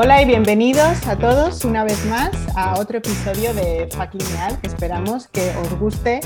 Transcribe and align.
Hola 0.00 0.22
y 0.22 0.26
bienvenidos 0.26 1.08
a 1.08 1.18
todos 1.18 1.64
una 1.64 1.82
vez 1.82 2.06
más 2.06 2.30
a 2.54 2.78
otro 2.78 2.98
episodio 2.98 3.52
de 3.52 3.88
Fac 3.90 4.14
Lineal 4.14 4.56
esperamos 4.62 5.26
que 5.26 5.50
os 5.56 5.76
guste 5.76 6.20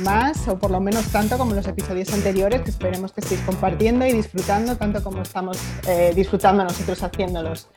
más 0.00 0.46
o 0.46 0.58
por 0.58 0.70
lo 0.70 0.78
menos 0.78 1.10
tanto 1.10 1.38
como 1.38 1.54
los 1.54 1.66
episodios 1.66 2.12
anteriores 2.12 2.60
que 2.60 2.68
esperemos 2.68 3.14
que 3.14 3.22
estéis 3.22 3.40
compartiendo 3.40 4.04
y 4.04 4.12
disfrutando 4.12 4.76
tanto 4.76 5.02
como 5.02 5.22
estamos 5.22 5.56
eh, 5.88 6.12
disfrutando 6.14 6.64
nosotros 6.64 7.02
haciéndolos. 7.02 7.68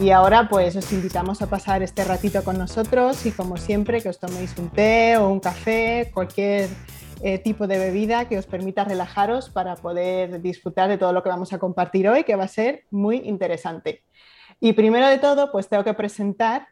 Y 0.00 0.10
ahora 0.10 0.48
pues 0.48 0.74
os 0.74 0.92
invitamos 0.92 1.40
a 1.40 1.46
pasar 1.46 1.84
este 1.84 2.02
ratito 2.02 2.42
con 2.42 2.58
nosotros 2.58 3.24
y 3.26 3.30
como 3.30 3.58
siempre 3.58 4.02
que 4.02 4.08
os 4.08 4.18
toméis 4.18 4.58
un 4.58 4.70
té 4.70 5.16
o 5.18 5.28
un 5.28 5.38
café, 5.38 6.10
cualquier 6.12 6.68
eh, 7.22 7.38
tipo 7.38 7.66
de 7.66 7.78
bebida 7.78 8.28
que 8.28 8.38
os 8.38 8.46
permita 8.46 8.84
relajaros 8.84 9.50
para 9.50 9.76
poder 9.76 10.42
disfrutar 10.42 10.88
de 10.88 10.98
todo 10.98 11.12
lo 11.12 11.22
que 11.22 11.28
vamos 11.28 11.52
a 11.52 11.58
compartir 11.58 12.08
hoy 12.08 12.24
que 12.24 12.34
va 12.34 12.44
a 12.44 12.48
ser 12.48 12.84
muy 12.90 13.18
interesante. 13.18 14.02
Y 14.60 14.72
primero 14.72 15.06
de 15.06 15.18
todo, 15.18 15.52
pues 15.52 15.68
tengo 15.68 15.84
que 15.84 15.94
presentar 15.94 16.68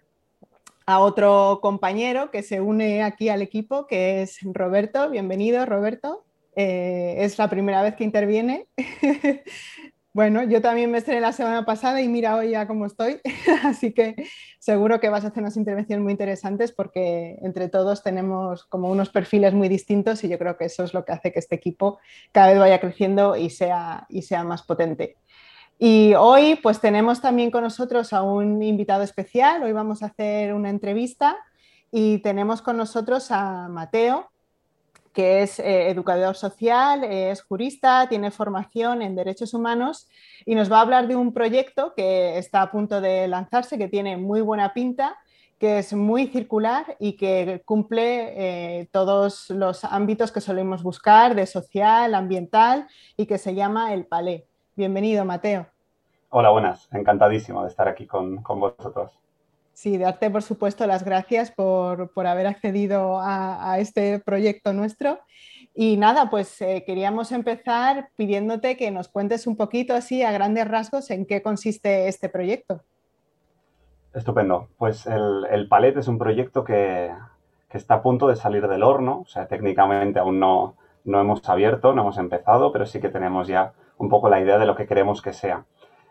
a 0.86 1.00
otro 1.00 1.60
compañero 1.62 2.30
que 2.30 2.42
se 2.42 2.60
une 2.60 3.02
aquí 3.02 3.28
al 3.28 3.42
equipo, 3.42 3.86
que 3.86 4.22
es 4.22 4.38
Roberto. 4.42 5.10
Bienvenido, 5.10 5.64
Roberto. 5.66 6.24
Eh, 6.56 7.16
es 7.18 7.38
la 7.38 7.48
primera 7.48 7.82
vez 7.82 7.94
que 7.94 8.04
interviene. 8.04 8.66
bueno, 10.14 10.44
yo 10.44 10.62
también 10.62 10.90
me 10.90 10.98
estrené 10.98 11.20
la 11.20 11.32
semana 11.32 11.64
pasada 11.64 12.00
y 12.00 12.08
mira 12.08 12.36
hoy 12.36 12.50
ya 12.50 12.66
cómo 12.66 12.86
estoy, 12.86 13.20
así 13.64 13.92
que 13.92 14.14
seguro 14.60 15.00
que 15.00 15.08
vas 15.08 15.24
a 15.24 15.28
hacer 15.28 15.42
unas 15.42 15.56
intervenciones 15.56 16.02
muy 16.02 16.12
interesantes 16.12 16.70
porque 16.70 17.36
entre 17.42 17.68
todos 17.68 18.02
tenemos 18.02 18.64
como 18.64 18.88
unos 18.88 19.10
perfiles 19.10 19.52
muy 19.52 19.68
distintos 19.68 20.22
y 20.22 20.28
yo 20.28 20.38
creo 20.38 20.56
que 20.56 20.66
eso 20.66 20.84
es 20.84 20.94
lo 20.94 21.04
que 21.04 21.12
hace 21.12 21.32
que 21.32 21.40
este 21.40 21.56
equipo 21.56 21.98
cada 22.30 22.48
vez 22.48 22.58
vaya 22.58 22.80
creciendo 22.80 23.36
y 23.36 23.50
sea, 23.50 24.06
y 24.08 24.22
sea 24.22 24.44
más 24.44 24.62
potente. 24.62 25.16
Y 25.78 26.14
hoy 26.14 26.56
pues 26.56 26.80
tenemos 26.80 27.20
también 27.20 27.50
con 27.50 27.64
nosotros 27.64 28.12
a 28.12 28.22
un 28.22 28.62
invitado 28.62 29.02
especial. 29.02 29.62
Hoy 29.62 29.72
vamos 29.72 30.02
a 30.02 30.06
hacer 30.06 30.54
una 30.54 30.70
entrevista 30.70 31.36
y 31.90 32.18
tenemos 32.18 32.62
con 32.62 32.76
nosotros 32.76 33.30
a 33.30 33.68
Mateo, 33.68 34.30
que 35.12 35.42
es 35.42 35.58
eh, 35.58 35.90
educador 35.90 36.36
social, 36.36 37.04
es 37.04 37.42
jurista, 37.42 38.08
tiene 38.08 38.30
formación 38.30 39.02
en 39.02 39.16
derechos 39.16 39.52
humanos 39.52 40.08
y 40.44 40.54
nos 40.54 40.70
va 40.70 40.78
a 40.78 40.82
hablar 40.82 41.08
de 41.08 41.16
un 41.16 41.32
proyecto 41.32 41.92
que 41.94 42.38
está 42.38 42.62
a 42.62 42.70
punto 42.70 43.00
de 43.00 43.26
lanzarse, 43.26 43.78
que 43.78 43.88
tiene 43.88 44.16
muy 44.16 44.40
buena 44.42 44.74
pinta, 44.74 45.16
que 45.58 45.78
es 45.78 45.92
muy 45.92 46.28
circular 46.28 46.96
y 47.00 47.16
que 47.16 47.62
cumple 47.64 48.80
eh, 48.80 48.88
todos 48.92 49.50
los 49.50 49.84
ámbitos 49.84 50.30
que 50.30 50.40
solemos 50.40 50.82
buscar 50.82 51.34
de 51.34 51.46
social, 51.46 52.14
ambiental 52.14 52.86
y 53.16 53.26
que 53.26 53.38
se 53.38 53.54
llama 53.54 53.92
El 53.92 54.06
Palé. 54.06 54.46
Bienvenido, 54.76 55.24
Mateo. 55.24 55.66
Hola, 56.30 56.50
buenas. 56.50 56.88
Encantadísimo 56.92 57.62
de 57.62 57.68
estar 57.68 57.86
aquí 57.86 58.08
con, 58.08 58.42
vosotros. 58.42 59.12
Sí, 59.72 59.98
darte 59.98 60.30
por 60.30 60.42
supuesto 60.42 60.84
las 60.88 61.04
gracias 61.04 61.52
por, 61.52 62.10
haber 62.26 62.48
accedido 62.48 63.20
a, 63.22 63.78
este 63.78 64.18
proyecto 64.18 64.72
nuestro. 64.72 65.20
Y 65.76 65.96
nada, 65.96 66.28
pues 66.28 66.60
eh, 66.60 66.82
queríamos 66.84 67.30
empezar 67.30 68.08
pidiéndote 68.16 68.76
que 68.76 68.90
nos 68.90 69.06
cuentes 69.06 69.46
un 69.46 69.56
poquito 69.56 69.94
así 69.94 70.24
a 70.24 70.32
grandes 70.32 70.66
rasgos 70.66 71.08
en 71.12 71.24
qué 71.24 71.40
consiste 71.40 72.08
este 72.08 72.28
proyecto. 72.28 72.82
Estupendo. 74.12 74.70
Pues 74.76 75.06
el, 75.06 75.46
el 75.52 75.68
Palet 75.68 75.96
es 75.98 76.08
un 76.08 76.18
proyecto 76.18 76.64
que, 76.64 77.12
está 77.70 77.94
a 77.94 78.02
punto 78.02 78.26
de 78.26 78.34
salir 78.34 78.66
del 78.66 78.82
horno. 78.82 79.20
O 79.20 79.26
sea, 79.26 79.46
técnicamente 79.46 80.18
aún 80.18 80.40
no, 80.40 80.76
no 81.04 81.20
hemos 81.20 81.48
abierto, 81.48 81.94
no 81.94 82.02
hemos 82.02 82.18
empezado, 82.18 82.72
pero 82.72 82.86
sí 82.86 83.00
que 83.00 83.08
tenemos 83.08 83.46
ya 83.48 83.72
un 83.98 84.08
poco 84.08 84.28
la 84.28 84.40
idea 84.40 84.58
de 84.58 84.66
lo 84.66 84.74
que 84.74 84.86
queremos 84.86 85.22
que 85.22 85.32
sea. 85.32 85.64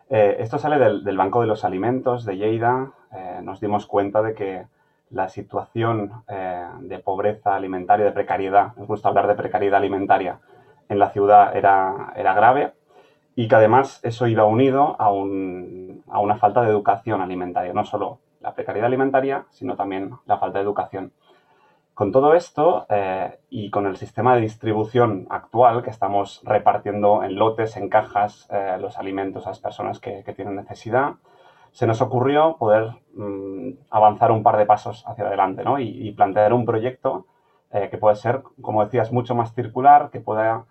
Eh, 0.10 0.38
esto 0.40 0.60
sale 0.60 0.78
del, 0.78 1.18
Banco 1.18 1.42
de 1.42 1.48
los 1.48 1.66
Alimentos 1.66 2.26
de 2.26 2.38
Lleida. 2.38 2.92
Eh, 3.12 3.40
nos 3.42 3.60
dimos 3.60 3.88
cuenta 3.88 4.22
de 4.22 4.34
que 4.34 4.68
la 5.10 5.30
situación 5.30 6.24
eh, 6.28 6.68
de 6.82 7.00
pobreza 7.00 7.56
alimentaria, 7.56 8.06
de 8.06 8.12
precariedad, 8.12 8.76
nos 8.76 8.88
gusta 8.88 9.10
hablar 9.10 9.28
de 9.28 9.36
precariedad 9.36 9.78
alimentaria, 9.78 10.40
en 10.90 11.00
la 11.00 11.10
ciudad 11.10 11.56
era, 11.56 12.14
era 12.16 12.34
grave 12.34 12.74
y 13.36 13.48
que 13.48 13.56
además 13.56 14.00
eso 14.04 14.28
iba 14.28 14.46
unido 14.46 14.96
a, 15.00 15.06
a 15.06 16.20
una 16.20 16.38
falta 16.38 16.62
de 16.62 16.70
educación 16.70 17.22
alimentaria, 17.22 17.74
no 17.74 17.84
solo 17.84 18.20
la 18.42 18.54
precariedad 18.54 18.88
alimentaria, 18.88 19.46
sino 19.50 19.76
también 19.76 20.12
la 20.26 20.38
falta 20.38 20.60
de 20.60 20.66
educación. 20.66 21.12
Con 21.94 22.12
todo 22.12 22.34
esto 22.34 22.88
eh, 22.90 23.38
y 23.52 23.70
con 23.70 23.86
el 23.86 23.98
sistema 23.98 24.34
de 24.34 24.42
distribución 24.42 25.28
actual 25.30 25.84
que 25.84 25.92
estamos 25.92 26.42
repartiendo 26.44 27.24
en 27.24 27.36
lotes, 27.36 27.78
en 27.78 27.88
cajas, 27.88 28.48
eh, 28.52 28.78
los 28.80 28.98
alimentos 28.98 29.46
a 29.46 29.50
las 29.50 29.60
personas 29.60 30.00
que, 30.00 30.24
tienen 30.36 30.56
necesidad, 30.56 31.18
se 31.72 31.86
nos 31.86 32.02
ocurrió 32.02 32.58
poder 32.58 32.94
mm, 33.14 33.74
avanzar 33.92 34.32
un 34.32 34.42
par 34.42 34.58
de 34.58 34.66
pasos 34.66 35.04
hacia 35.06 35.28
adelante 35.28 35.64
y, 35.82 36.12
plantear 36.14 36.54
un 36.54 36.66
proyecto 36.66 37.28
eh, 37.72 37.90
que 37.92 38.00
puede 38.00 38.16
ser, 38.16 38.42
como 38.60 38.84
decías, 38.84 39.12
mucho 39.12 39.36
más 39.36 39.54
circular, 39.54 40.10
que 40.12 40.20
pueda 40.20 40.66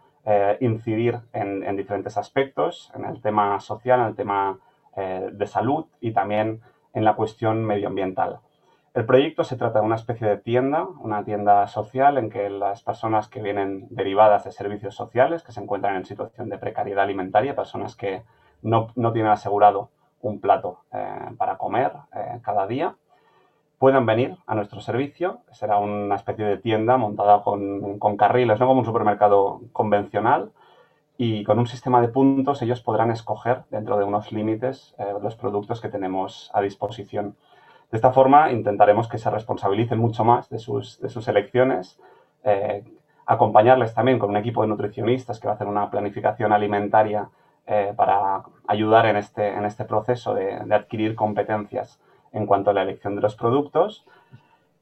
incidir 0.61 1.19
en, 1.33 1.77
diferentes 1.77 2.17
aspectos, 2.17 2.93
en 2.95 3.05
el 3.05 3.21
tema 3.21 3.59
social, 3.59 3.99
en 3.99 4.07
el 4.07 4.15
tema 4.15 4.57
de 4.95 5.47
salud 5.49 5.87
y 6.01 6.13
también 6.13 6.61
en 6.95 7.05
la 7.05 7.17
cuestión 7.17 7.65
medioambiental. 7.65 8.39
El 8.95 9.07
proyecto 9.07 9.43
se 9.43 9.57
trata 9.57 9.81
de 9.81 9.87
una 9.87 9.97
especie 9.97 10.27
de 10.29 10.37
tienda, 10.37 10.87
una 11.01 11.25
tienda 11.25 11.67
social 11.67 12.19
en 12.19 12.29
que 12.29 12.51
las 12.51 12.83
personas 12.83 13.27
que 13.27 13.41
vienen 13.41 13.87
derivadas 13.89 14.45
de 14.45 14.53
servicios 14.53 14.95
sociales, 14.95 15.43
que 15.43 15.53
se 15.53 15.63
encuentran 15.63 15.97
en 15.97 16.05
situación 16.05 16.51
de 16.51 16.59
precariedad 16.59 17.05
alimentaria, 17.05 17.57
personas 17.57 17.97
que 17.97 18.23
no, 18.61 18.93
tienen 18.95 19.33
asegurado 19.33 19.89
un 20.21 20.41
plato 20.41 20.81
eh, 20.93 21.31
para 21.39 21.57
comer 21.57 21.93
eh, 22.15 22.41
cada 22.43 22.67
día, 22.67 22.97
puedan 23.79 24.05
venir 24.05 24.37
a 24.47 24.55
nuestro 24.55 24.81
servicio. 24.81 25.41
Será 25.53 25.79
una 25.79 26.15
especie 26.15 26.45
de 26.45 26.59
tienda 26.59 26.99
montada 26.99 27.43
con, 27.43 27.99
carriles, 28.19 28.61
no 28.61 28.67
como 28.67 28.81
un 28.81 28.87
supermercado 28.87 29.63
convencional, 29.73 30.53
y 31.17 31.45
con 31.45 31.59
un 31.59 31.67
sistema 31.67 32.03
de 32.03 32.09
puntos 32.09 32.61
ellos 32.61 32.83
podrán 32.83 33.11
escoger 33.11 33.65
dentro 33.71 33.97
de 33.97 34.05
unos 34.05 34.33
límites 34.33 34.95
eh, 34.99 35.15
los 35.23 35.35
productos 35.35 35.81
que 35.81 35.89
tenemos 35.89 36.51
a 36.53 36.61
disposición. 36.61 37.37
De 37.93 37.99
esta 37.99 38.11
forma 38.11 38.51
intentaremos 38.51 39.07
que 39.07 39.19
se 39.19 39.29
responsabilicen 39.29 39.99
mucho 39.99 40.25
más 40.25 40.49
de 40.49 40.59
sus, 40.59 40.99
de 41.03 41.11
sus 41.11 41.29
elecciones, 41.29 42.01
eh, 42.43 42.83
acompañarles 43.27 43.93
también 43.93 44.19
con 44.19 44.31
un 44.31 44.39
equipo 44.39 44.63
de 44.63 44.69
nutricionistas 44.69 45.39
que 45.39 45.47
va 45.47 45.53
a 45.53 45.57
hacer 45.57 45.67
una 45.67 45.91
planificación 45.91 46.55
alimentaria 46.55 47.29
eh, 47.67 47.93
para 47.95 48.45
ayudar 48.67 49.05
en 49.05 49.17
este, 49.17 49.47
en 49.47 49.67
este 49.67 49.85
proceso 49.85 50.33
de, 50.33 50.55
adquirir 50.75 51.15
competencias 51.15 52.01
en 52.33 52.47
cuanto 52.47 52.71
a 52.71 52.73
la 52.73 52.81
elección 52.81 53.15
de 53.15 53.21
los 53.21 53.37
productos. 53.37 54.07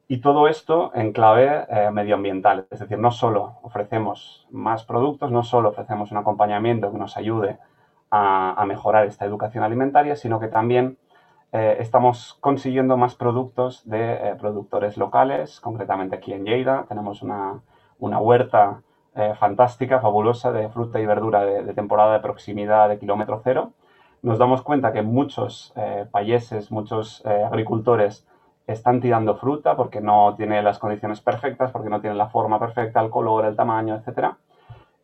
Y 0.06 0.18
todo 0.18 0.46
esto 0.46 0.92
en 0.94 1.12
clave 1.12 1.66
eh, 1.68 1.90
medioambiental, 1.90 2.68
es 2.70 2.78
decir, 2.78 2.98
no 2.98 3.10
solo 3.10 3.58
ofrecemos 3.62 4.46
más 4.52 4.84
productos, 4.84 5.32
no 5.32 5.42
solo 5.42 5.70
ofrecemos 5.70 6.12
un 6.12 6.18
acompañamiento 6.18 6.92
que 6.92 6.98
nos 6.98 7.16
ayude 7.16 7.58
a, 8.08 8.54
a 8.56 8.66
mejorar 8.66 9.06
esta 9.06 9.24
educación 9.24 9.64
alimentaria, 9.64 10.14
sino 10.14 10.38
que 10.38 10.46
también 10.46 10.96
eh, 11.52 11.78
estamos 11.80 12.38
consiguiendo 12.40 12.96
más 12.96 13.16
productos 13.16 13.88
de 13.88 14.12
eh, 14.14 14.36
productores 14.38 14.96
locales, 14.96 15.60
concretamente 15.60 16.16
aquí 16.16 16.32
en 16.32 16.44
Lleida. 16.44 16.86
Tenemos 16.88 17.22
una, 17.22 17.60
huerta 17.98 18.82
eh, 19.16 19.34
fantástica, 19.38 20.00
fabulosa 20.00 20.52
de 20.52 20.68
fruta 20.68 21.00
y 21.00 21.06
verdura 21.06 21.44
de, 21.44 21.74
temporada 21.74 22.12
de 22.12 22.20
proximidad 22.20 22.88
de 22.88 22.98
kilómetro 23.00 23.40
cero. 23.42 23.72
Nos 24.22 24.38
damos 24.38 24.62
cuenta 24.62 24.92
que 24.92 25.02
muchos 25.02 25.72
payeses, 26.12 26.70
muchos 26.70 27.24
agricultores 27.24 28.28
están 28.66 29.00
tirando 29.00 29.36
fruta 29.36 29.76
porque 29.76 30.02
no 30.02 30.34
tiene 30.36 30.62
las 30.62 30.78
condiciones 30.78 31.22
perfectas, 31.22 31.72
porque 31.72 31.88
no 31.88 32.02
tiene 32.02 32.16
la 32.16 32.28
forma 32.28 32.58
perfecta, 32.58 33.00
el 33.00 33.08
color, 33.08 33.46
el 33.46 33.56
tamaño, 33.56 33.96
etc. 33.96 34.34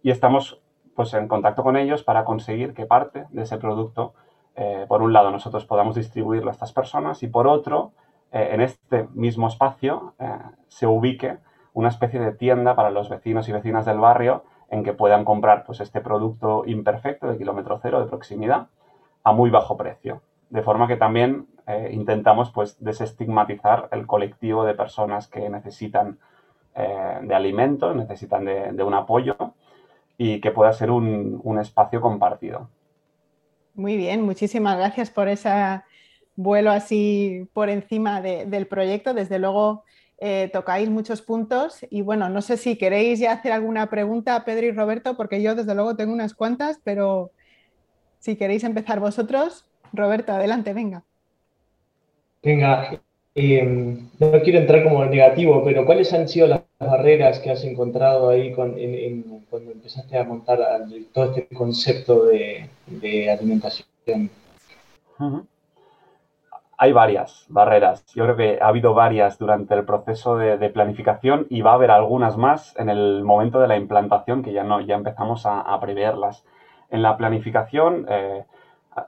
Y 0.03 0.11
estamos 0.11 0.61
pues, 0.95 1.15
en 1.15 1.29
contacto 1.29 1.63
con 1.63 1.79
ellos 1.79 2.03
para 2.03 2.27
conseguir 2.27 2.75
que 2.75 2.85
parte 2.85 3.25
de 3.31 3.43
ese 3.43 3.57
producto 3.57 4.13
eh, 4.57 4.87
por 4.89 5.03
un 5.03 5.13
lado, 5.13 5.31
nosotros 5.31 5.67
podamos 5.67 5.95
distribuirlo 5.95 6.49
a 6.49 6.53
estas 6.53 6.73
personas 6.73 7.23
y 7.23 7.29
por 7.29 7.47
otro, 7.47 7.93
eh, 8.33 8.49
en 8.53 8.63
este 8.63 9.07
mismo 9.13 9.49
espacio 9.49 10.15
eh, 10.19 10.39
se 10.69 10.87
ubique 10.87 11.37
una 11.75 11.91
especie 11.91 12.19
de 12.19 12.33
tienda 12.33 12.75
para 12.75 12.91
los 12.91 13.11
vecinos 13.11 13.49
y 13.49 13.53
vecinas 13.53 13.85
del 13.85 13.99
barrio 13.99 14.45
en 14.71 14.83
que 14.83 14.95
puedan 14.95 15.27
comprar 15.27 15.65
pues, 15.67 15.81
este 15.81 16.01
producto 16.01 16.63
imperfecto 16.67 17.29
de 17.29 17.37
kilómetro 17.37 17.79
cero 17.83 18.01
de 18.01 18.07
proximidad 18.07 18.69
a 19.25 19.33
muy 19.33 19.51
bajo 19.51 19.77
precio. 19.77 20.23
De 20.49 20.63
forma 20.63 20.89
que 20.89 20.97
también 20.97 21.49
intentamos 21.91 22.53
pues, 22.53 22.83
desestigmatizar 22.83 23.89
el 23.91 24.07
colectivo 24.07 24.65
de 24.65 24.75
personas 24.75 25.27
que 25.27 25.51
necesitan 25.51 26.19
de 26.75 27.35
alimentos, 27.35 27.97
necesitan 27.97 28.45
de, 28.45 28.83
un 28.85 28.95
apoyo 28.95 29.37
y 30.17 30.41
que 30.41 30.53
pueda 30.53 30.73
ser 30.73 30.93
un 30.93 31.59
espacio 31.61 32.01
compartido. 32.01 32.69
Muy 33.77 33.99
bien, 33.99 34.23
muchísimas 34.23 34.79
gracias 34.79 35.11
por 35.11 35.29
ese 35.29 35.51
vuelo 36.35 36.71
así 36.71 37.47
por 37.53 37.69
encima 37.69 38.23
del 38.23 38.67
proyecto. 38.67 39.13
Desde 39.13 39.39
luego 39.39 39.85
eh, 40.19 40.49
tocáis 40.51 40.89
muchos 40.89 41.21
puntos 41.21 41.85
y 41.91 42.01
bueno, 42.01 42.31
no 42.31 42.41
sé 42.41 42.57
si 42.57 42.77
queréis 42.77 43.19
ya 43.19 43.33
hacer 43.33 43.53
alguna 43.53 43.91
pregunta 43.91 44.35
a 44.35 44.47
Pedro 44.47 44.65
y 44.65 44.73
Roberto, 44.73 45.15
porque 45.15 45.43
yo 45.43 45.55
desde 45.55 45.75
luego 45.75 45.95
tengo 45.95 46.15
unas 46.15 46.33
cuantas, 46.33 46.81
pero 46.85 47.33
si 48.19 48.37
queréis 48.37 48.65
empezar 48.65 48.99
vosotros, 48.99 49.67
Roberto, 49.93 50.33
adelante, 50.33 50.73
venga. 50.73 51.05
Venga, 52.43 52.99
em, 53.35 54.09
no 54.19 54.41
quiero 54.41 54.61
entrar 54.61 54.85
como 54.85 55.05
negativo, 55.05 55.63
pero 55.63 55.85
¿cuáles 55.85 56.15
han 56.15 56.29
sido 56.29 56.47
las 56.47 56.63
barreras 56.79 57.41
que 57.41 57.51
has 57.51 57.63
encontrado 57.63 58.31
ahí 58.31 58.55
cuando 59.51 59.73
empezaste 59.73 60.19
a 60.19 60.25
montar 60.25 60.59
todo 61.13 61.25
este 61.27 61.55
concepto 61.55 62.25
de, 62.25 63.31
alimentación? 63.31 64.31
Hay 66.79 66.93
varias 66.93 67.47
barreras. 67.49 68.05
Yo 68.15 68.25
creo 68.25 68.37
que 68.37 68.59
ha 68.61 68.69
habido 68.69 68.93
varias 68.93 69.39
durante 69.39 69.75
el 69.75 69.85
proceso 69.85 70.37
de, 70.37 70.69
planificación 70.71 71.47
y 71.49 71.63
va 71.63 71.71
a 71.71 71.75
haber 71.75 71.91
algunas 71.91 72.37
más 72.37 72.75
en 72.77 72.91
el 72.91 73.25
momento 73.25 73.61
de 73.61 73.69
la 73.69 73.77
implantación 73.77 74.43
que 74.43 74.53
ya 74.53 74.63
no, 74.63 74.81
ya 74.81 74.95
empezamos 74.95 75.47
a, 75.47 75.79
preverlas. 75.81 76.45
En 76.91 77.03
la 77.03 77.17
planificación, 77.17 78.07
eh, 78.09 78.45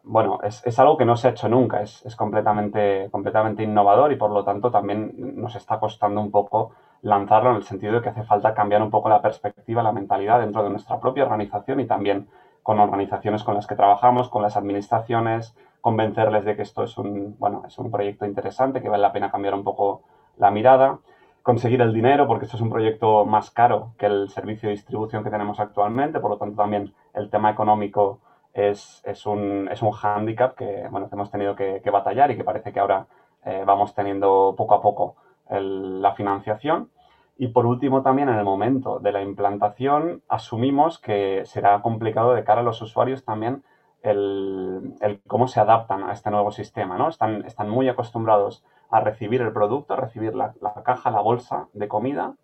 bueno, 0.02 0.40
es, 0.43 0.79
algo 0.79 0.96
que 0.96 1.05
no 1.05 1.17
se 1.17 1.29
ha 1.29 1.31
hecho 1.32 1.49
nunca, 1.49 1.82
es, 1.82 2.02
completamente, 2.17 3.08
completamente 3.11 3.62
innovador 3.62 4.12
y 4.12 4.17
por 4.17 4.31
lo 4.31 4.44
tanto 4.44 4.70
también 4.70 5.12
nos 5.37 5.55
está 5.55 5.79
costando 5.79 6.20
un 6.20 6.31
poco 6.31 6.73
lanzarlo 7.02 7.50
en 7.50 7.56
el 7.56 7.62
sentido 7.62 7.94
de 7.94 8.02
que 8.02 8.08
hace 8.08 8.24
falta 8.24 8.54
cambiar 8.54 8.82
un 8.82 8.90
poco 8.90 9.08
la 9.08 9.22
perspectiva, 9.22 9.82
la 9.82 9.92
mentalidad 9.92 10.40
dentro 10.40 10.62
de 10.62 10.70
nuestra 10.70 10.98
propia 11.00 11.24
organización 11.24 11.80
y 11.80 11.86
también 11.86 12.28
con 12.62 12.80
organizaciones 12.80 13.44
con 13.44 13.54
las 13.54 13.66
que 13.66 13.76
trabajamos, 13.76 14.28
con 14.28 14.42
las 14.42 14.56
administraciones, 14.56 15.56
convencerles 15.80 16.44
de 16.44 16.56
que 16.56 16.62
esto 16.62 16.82
es 16.82 16.98
un, 16.98 17.36
bueno, 17.38 17.62
es 17.66 17.78
un 17.78 17.90
proyecto 17.90 18.26
interesante, 18.26 18.82
que 18.82 18.88
vale 18.88 19.02
la 19.02 19.12
pena 19.12 19.30
cambiar 19.30 19.54
un 19.54 19.64
poco 19.64 20.02
la 20.36 20.50
mirada, 20.50 20.98
conseguir 21.42 21.80
el 21.80 21.94
dinero, 21.94 22.26
porque 22.26 22.44
esto 22.44 22.56
es 22.56 22.62
un 22.62 22.70
proyecto 22.70 23.24
más 23.24 23.50
caro 23.50 23.92
que 23.96 24.06
el 24.06 24.28
servicio 24.28 24.68
de 24.68 24.74
distribución 24.74 25.24
que 25.24 25.30
tenemos 25.30 25.60
actualmente, 25.60 26.20
por 26.20 26.30
lo 26.30 26.36
tanto 26.36 26.56
también 26.56 26.92
el 27.14 27.30
tema 27.30 27.50
económico 27.50 28.20
es, 28.52 29.00
es, 29.04 29.24
un, 29.24 29.68
es 29.70 29.80
un 29.80 29.92
hándicap 29.92 30.54
que, 30.54 30.88
bueno, 30.90 31.08
hemos 31.10 31.30
tenido 31.30 31.54
que, 31.56 31.80
batallar 31.90 32.30
y 32.30 32.36
que 32.36 32.44
parece 32.44 32.72
que 32.72 32.80
ahora 32.80 33.06
eh, 33.44 33.62
vamos 33.64 33.94
teniendo 33.94 34.54
poco 34.56 34.74
a 34.74 34.82
poco 34.82 35.16
la 35.50 36.14
financiación. 36.14 36.90
Y 37.36 37.48
por 37.48 37.66
último, 37.66 38.02
también 38.02 38.28
en 38.28 38.36
el 38.36 38.44
momento 38.44 38.98
de 38.98 39.12
la 39.12 39.22
implantación, 39.22 40.22
asumimos 40.28 40.98
que 40.98 41.42
será 41.44 41.80
complicado 41.82 42.34
de 42.34 42.44
cara 42.44 42.60
a 42.60 42.64
los 42.64 42.82
usuarios 42.82 43.24
también 43.24 43.62
el, 44.02 45.20
cómo 45.26 45.48
se 45.48 45.60
adaptan 45.60 46.04
a 46.04 46.12
este 46.12 46.30
nuevo 46.30 46.50
sistema, 46.50 46.96
¿no? 46.98 47.08
Están, 47.08 47.44
están 47.44 47.68
muy 47.68 47.88
acostumbrados 47.88 48.64
a 48.90 49.00
recibir 49.00 49.40
el 49.42 49.52
producto, 49.52 49.94
a 49.94 49.96
recibir 49.96 50.34
la, 50.34 50.54
la 50.60 50.74
caja, 50.82 51.10
la 51.10 51.20
bolsa 51.20 51.68
de 51.72 51.88
comida, 51.88 52.34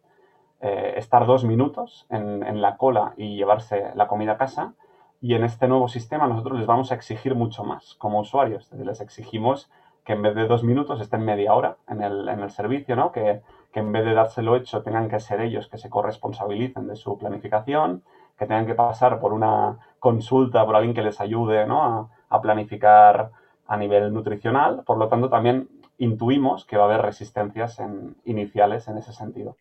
eh, 0.60 0.94
estar 0.96 1.26
dos 1.26 1.44
minutos 1.44 2.06
en, 2.10 2.42
en, 2.42 2.60
la 2.60 2.76
cola 2.76 3.14
y 3.16 3.36
llevarse 3.36 3.92
la 3.94 4.08
comida 4.08 4.32
a 4.32 4.38
casa. 4.38 4.74
Y 5.20 5.34
en 5.34 5.44
este 5.44 5.68
nuevo 5.68 5.88
sistema 5.88 6.26
nosotros 6.26 6.58
les 6.58 6.66
vamos 6.66 6.92
a 6.92 6.94
exigir 6.94 7.34
mucho 7.34 7.64
más 7.64 7.94
como 7.94 8.20
usuarios. 8.20 8.70
Les 8.72 9.00
exigimos 9.00 9.70
que 10.04 10.12
en 10.12 10.22
vez 10.22 10.34
de 10.34 10.46
dos 10.46 10.62
minutos 10.62 11.00
estén 11.00 11.24
media 11.24 11.54
hora 11.54 11.76
en 11.88 12.02
el, 12.02 12.28
en 12.28 12.40
el 12.40 12.50
servicio, 12.50 12.94
¿no? 12.94 13.10
Que, 13.10 13.40
que 13.72 13.80
en 13.80 13.90
vez 13.90 14.04
de 14.04 14.14
dárselo 14.14 14.54
hecho 14.54 14.82
tengan 14.82 15.08
que 15.08 15.18
ser 15.18 15.40
ellos 15.40 15.68
que 15.68 15.78
se 15.78 15.90
corresponsabilicen 15.90 16.86
de 16.86 16.94
su 16.94 17.18
planificación, 17.18 18.04
que 18.38 18.46
tengan 18.46 18.66
que 18.66 18.74
pasar 18.74 19.18
por 19.18 19.32
una 19.32 19.78
consulta, 19.98 20.64
por 20.64 20.76
alguien 20.76 20.94
que 20.94 21.02
les 21.02 21.20
ayude 21.20 21.66
¿no? 21.66 22.10
a, 22.28 22.40
planificar 22.40 23.30
a 23.66 23.76
nivel 23.76 24.12
nutricional. 24.12 24.82
Por 24.84 24.98
lo 24.98 25.08
tanto, 25.08 25.28
también 25.28 25.68
intuimos 25.98 26.64
que 26.64 26.76
va 26.76 26.84
a 26.84 26.86
haber 26.86 27.02
resistencias 27.02 27.80
iniciales 28.24 28.86
en 28.88 28.98
ese 28.98 29.12
sentido. 29.12 29.56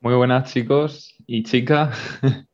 Muy 0.00 0.14
buenas 0.14 0.52
chicos 0.52 1.14
y 1.26 1.42
chicas. 1.42 1.96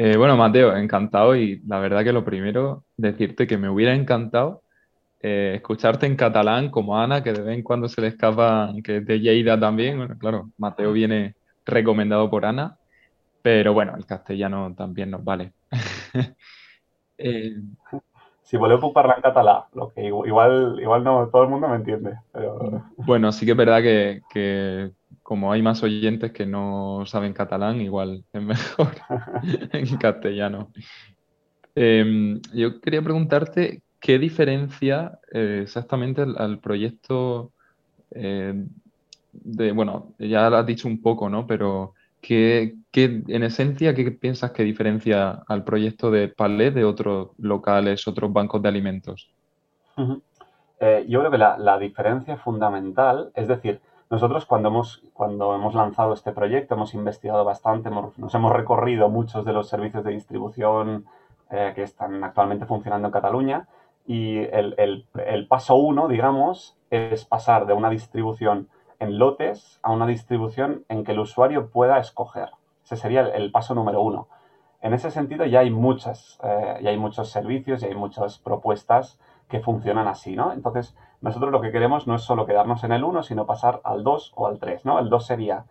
Eh, 0.00 0.16
bueno, 0.16 0.36
Mateo, 0.36 0.76
encantado 0.76 1.34
y 1.34 1.60
la 1.66 1.80
verdad 1.80 2.04
que 2.04 2.12
lo 2.12 2.24
primero, 2.24 2.84
decirte 2.96 3.48
que 3.48 3.58
me 3.58 3.68
hubiera 3.68 3.94
encantado 3.94 4.62
eh, 5.20 5.54
escucharte 5.56 6.06
en 6.06 6.16
catalán 6.16 6.70
como 6.70 6.98
Ana, 6.98 7.22
que 7.22 7.32
de 7.32 7.42
vez 7.42 7.56
en 7.56 7.62
cuando 7.62 7.88
se 7.88 8.00
le 8.00 8.08
escapa, 8.08 8.72
que 8.84 8.98
es 8.98 9.06
de 9.06 9.20
Lleida 9.20 9.58
también. 9.58 9.98
Bueno, 9.98 10.16
claro, 10.18 10.50
Mateo 10.58 10.92
viene 10.92 11.34
recomendado 11.66 12.30
por 12.30 12.44
Ana, 12.44 12.78
pero 13.42 13.72
bueno, 13.72 13.94
el 13.96 14.06
castellano 14.06 14.74
también 14.76 15.10
nos 15.10 15.24
vale. 15.24 15.52
eh, 17.18 17.56
si 18.42 18.56
voleu 18.56 18.80
puc 18.80 18.94
parlar 18.94 19.18
en 19.18 19.22
català, 19.22 19.66
lo 19.74 19.90
que 19.92 20.06
igual, 20.06 20.78
igual 20.80 21.04
no 21.04 21.28
todo 21.28 21.42
el 21.42 21.50
mundo 21.50 21.68
me 21.68 21.76
entiende. 21.76 22.16
Pero... 22.32 22.84
Bueno, 22.96 23.30
sí 23.32 23.44
que 23.44 23.52
es 23.52 23.58
verdad 23.58 23.82
que, 23.82 24.22
que, 24.32 24.92
como 25.22 25.52
hay 25.52 25.60
más 25.60 25.82
oyentes 25.82 26.32
que 26.32 26.46
no 26.46 27.02
saben 27.04 27.34
catalán, 27.34 27.80
igual 27.82 28.24
es 28.32 28.42
mejor 28.42 28.92
en 29.72 29.96
castellano. 29.98 30.70
Eh, 31.74 32.40
yo 32.54 32.80
quería 32.80 33.02
preguntarte 33.02 33.82
¿qué 34.00 34.18
diferencia 34.18 35.18
eh, 35.32 35.60
exactamente 35.62 36.22
al, 36.22 36.58
proyecto 36.60 37.52
eh, 38.12 38.54
de, 39.32 39.72
bueno, 39.72 40.12
ya 40.18 40.48
lo 40.50 40.56
has 40.56 40.66
dicho 40.66 40.88
un 40.88 41.02
poco, 41.02 41.28
¿no? 41.28 41.46
Pero 41.46 41.94
¿qué, 42.20 42.74
en 42.94 43.42
esencia, 43.42 43.94
¿qué 43.94 44.10
piensas 44.10 44.52
que 44.52 44.62
diferencia 44.62 45.42
al 45.48 45.64
proyecto 45.64 46.10
de 46.10 46.28
Palais 46.28 46.74
de 46.74 46.84
otros 46.84 47.30
locales, 47.38 48.06
otros 48.08 48.32
bancos 48.32 48.62
de 48.62 48.68
alimentos? 48.68 49.30
Eh, 50.80 51.04
yo 51.08 51.20
creo 51.20 51.30
que 51.30 51.38
la, 51.38 51.78
diferencia 51.78 52.36
fundamental, 52.36 53.32
es 53.34 53.48
decir, 53.48 53.80
nosotros 54.10 54.46
cuando 54.46 54.68
hemos, 54.68 55.02
cuando 55.12 55.54
hemos 55.54 55.74
lanzado 55.74 56.14
este 56.14 56.32
proyecto 56.32 56.74
hemos 56.74 56.94
investigado 56.94 57.44
bastante, 57.44 57.90
nos 57.90 58.34
hemos 58.34 58.52
recorrido 58.52 59.08
muchos 59.08 59.44
de 59.44 59.52
los 59.52 59.68
servicios 59.68 60.04
de 60.04 60.12
distribución 60.12 61.04
que 61.50 61.82
están 61.82 62.22
actualmente 62.22 62.66
funcionando 62.66 63.08
en 63.08 63.12
Cataluña 63.12 63.66
y 64.08 64.38
el, 64.38 65.06
paso 65.50 65.74
uno, 65.74 66.08
digamos, 66.08 66.78
es 66.88 67.26
pasar 67.26 67.66
de 67.66 67.74
una 67.74 67.90
distribución 67.90 68.70
en 69.00 69.18
lotes 69.18 69.78
a 69.82 69.92
una 69.92 70.06
distribución 70.06 70.86
en 70.88 71.04
que 71.04 71.12
el 71.12 71.20
usuario 71.20 71.68
pueda 71.68 71.98
escoger. 71.98 72.48
Ese 72.86 72.96
sería 72.96 73.20
el, 73.20 73.52
paso 73.52 73.74
número 73.74 74.00
uno. 74.00 74.28
En 74.80 74.94
ese 74.94 75.10
sentido 75.10 75.44
ya 75.44 75.60
hay 75.60 75.70
muchas, 75.70 76.38
eh, 76.42 76.88
hay 76.88 76.96
muchos 76.96 77.28
servicios 77.28 77.82
y 77.82 77.86
hay 77.86 77.94
muchas 77.94 78.38
propuestas 78.38 79.20
que 79.46 79.60
funcionan 79.60 80.08
así, 80.08 80.34
¿no? 80.34 80.54
Entonces, 80.54 80.96
nosotros 81.20 81.52
lo 81.52 81.60
que 81.60 81.70
queremos 81.70 82.06
no 82.06 82.14
es 82.14 82.22
solo 82.22 82.46
quedarnos 82.46 82.84
en 82.84 82.92
el 82.92 83.04
uno, 83.04 83.22
sino 83.22 83.44
pasar 83.44 83.82
al 83.84 84.04
2 84.04 84.32
o 84.36 84.46
al 84.46 84.58
3, 84.58 84.86
¿no? 84.86 84.98
El 85.00 85.10
2 85.10 85.26
sería 85.26 85.66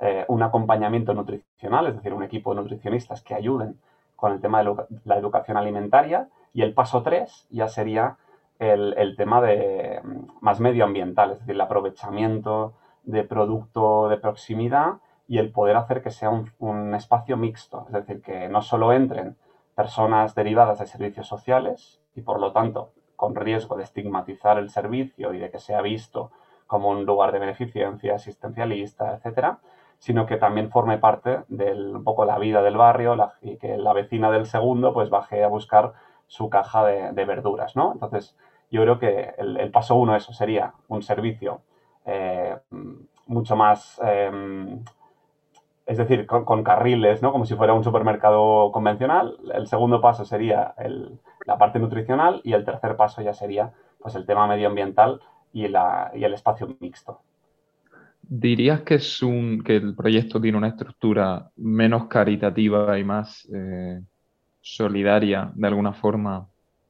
eh, 0.00 0.24
un 0.28 0.42
acompañamiento 0.42 1.12
nutricional, 1.12 1.88
es 1.88 1.96
decir, 1.96 2.14
un 2.14 2.22
equipo 2.22 2.54
de 2.54 2.62
nutricionistas 2.62 3.20
que 3.20 3.34
ayuden 3.34 3.78
con 4.16 4.32
el 4.32 4.40
tema 4.40 4.62
de 4.62 4.74
la 5.04 5.18
educación 5.18 5.58
alimentaria 5.58 6.30
y 6.52 6.62
el 6.62 6.74
paso 6.74 7.02
3 7.02 7.46
ya 7.50 7.68
sería 7.68 8.16
el, 8.58 9.14
tema 9.16 9.40
de 9.40 10.00
mm, 10.02 10.38
más 10.40 10.60
medioambiental, 10.60 11.32
es 11.32 11.38
decir, 11.40 11.54
el 11.54 11.60
aprovechamiento 11.60 12.74
de 13.02 13.24
producto 13.24 14.08
de 14.08 14.18
proximidad 14.18 14.98
y 15.26 15.38
el 15.38 15.50
poder 15.50 15.76
hacer 15.76 16.02
que 16.02 16.10
sea 16.10 16.30
un, 16.30 16.94
espacio 16.94 17.36
mixto, 17.36 17.86
es 17.88 17.92
decir, 17.92 18.22
que 18.22 18.48
no 18.48 18.62
solo 18.62 18.92
entren 18.92 19.36
personas 19.74 20.34
derivadas 20.34 20.78
de 20.78 20.86
servicios 20.86 21.26
sociales 21.26 22.00
y 22.14 22.20
por 22.20 22.38
lo 22.38 22.52
tanto 22.52 22.92
con 23.16 23.34
riesgo 23.34 23.76
de 23.76 23.84
estigmatizar 23.84 24.58
el 24.58 24.68
servicio 24.68 25.32
y 25.32 25.38
de 25.38 25.50
que 25.50 25.58
sea 25.58 25.80
visto 25.80 26.30
como 26.66 26.90
un 26.90 27.04
lugar 27.04 27.32
de 27.32 27.38
beneficencia, 27.38 28.14
asistencialista, 28.14 29.14
etcétera, 29.14 29.58
sino 29.98 30.26
que 30.26 30.36
también 30.36 30.70
forme 30.70 30.98
parte 30.98 31.40
de 31.48 31.72
un 31.72 32.04
poco 32.04 32.24
la 32.24 32.38
vida 32.38 32.62
del 32.62 32.76
barrio 32.76 33.16
y 33.40 33.56
que 33.56 33.76
la 33.76 33.92
vecina 33.92 34.30
del 34.30 34.46
segundo 34.46 34.92
pues 34.92 35.10
baje 35.10 35.44
a 35.44 35.48
buscar 35.48 35.92
su 36.32 36.48
caja 36.48 36.86
de, 36.86 37.24
verduras, 37.26 37.76
¿no? 37.76 37.92
Entonces, 37.92 38.34
yo 38.70 38.80
creo 38.80 38.98
que 38.98 39.34
el, 39.36 39.70
paso 39.70 39.96
uno, 39.96 40.16
eso 40.16 40.32
sería 40.32 40.72
un 40.88 41.02
servicio 41.02 41.60
eh, 42.06 42.56
mucho 43.26 43.54
más, 43.54 44.00
em, 44.02 44.82
es 45.84 45.98
decir, 45.98 46.26
con, 46.26 46.64
carriles, 46.64 47.20
¿no? 47.20 47.32
Como 47.32 47.44
si 47.44 47.54
fuera 47.54 47.74
un 47.74 47.84
supermercado 47.84 48.72
convencional. 48.72 49.36
El 49.52 49.66
segundo 49.66 50.00
paso 50.00 50.24
sería 50.24 50.74
la 51.44 51.58
parte 51.58 51.78
nutricional 51.78 52.40
y 52.44 52.54
el 52.54 52.64
tercer 52.64 52.96
paso 52.96 53.20
ya 53.20 53.34
sería, 53.34 53.74
pues, 53.98 54.14
el 54.14 54.24
tema 54.24 54.46
medioambiental 54.46 55.20
y, 55.52 55.66
el 55.66 56.32
espacio 56.32 56.74
mixto. 56.80 57.20
¿Dirías 58.22 58.80
que, 58.80 58.94
es 58.94 59.22
un, 59.22 59.62
que 59.62 59.76
el 59.76 59.94
proyecto 59.94 60.40
tiene 60.40 60.56
una 60.56 60.68
estructura 60.68 61.50
menos 61.56 62.06
caritativa 62.06 62.98
y 62.98 63.04
más 63.04 63.46
eh, 63.54 64.00
solidaria 64.62 65.50
de 65.54 65.66
alguna 65.66 65.92
forma 65.92 66.48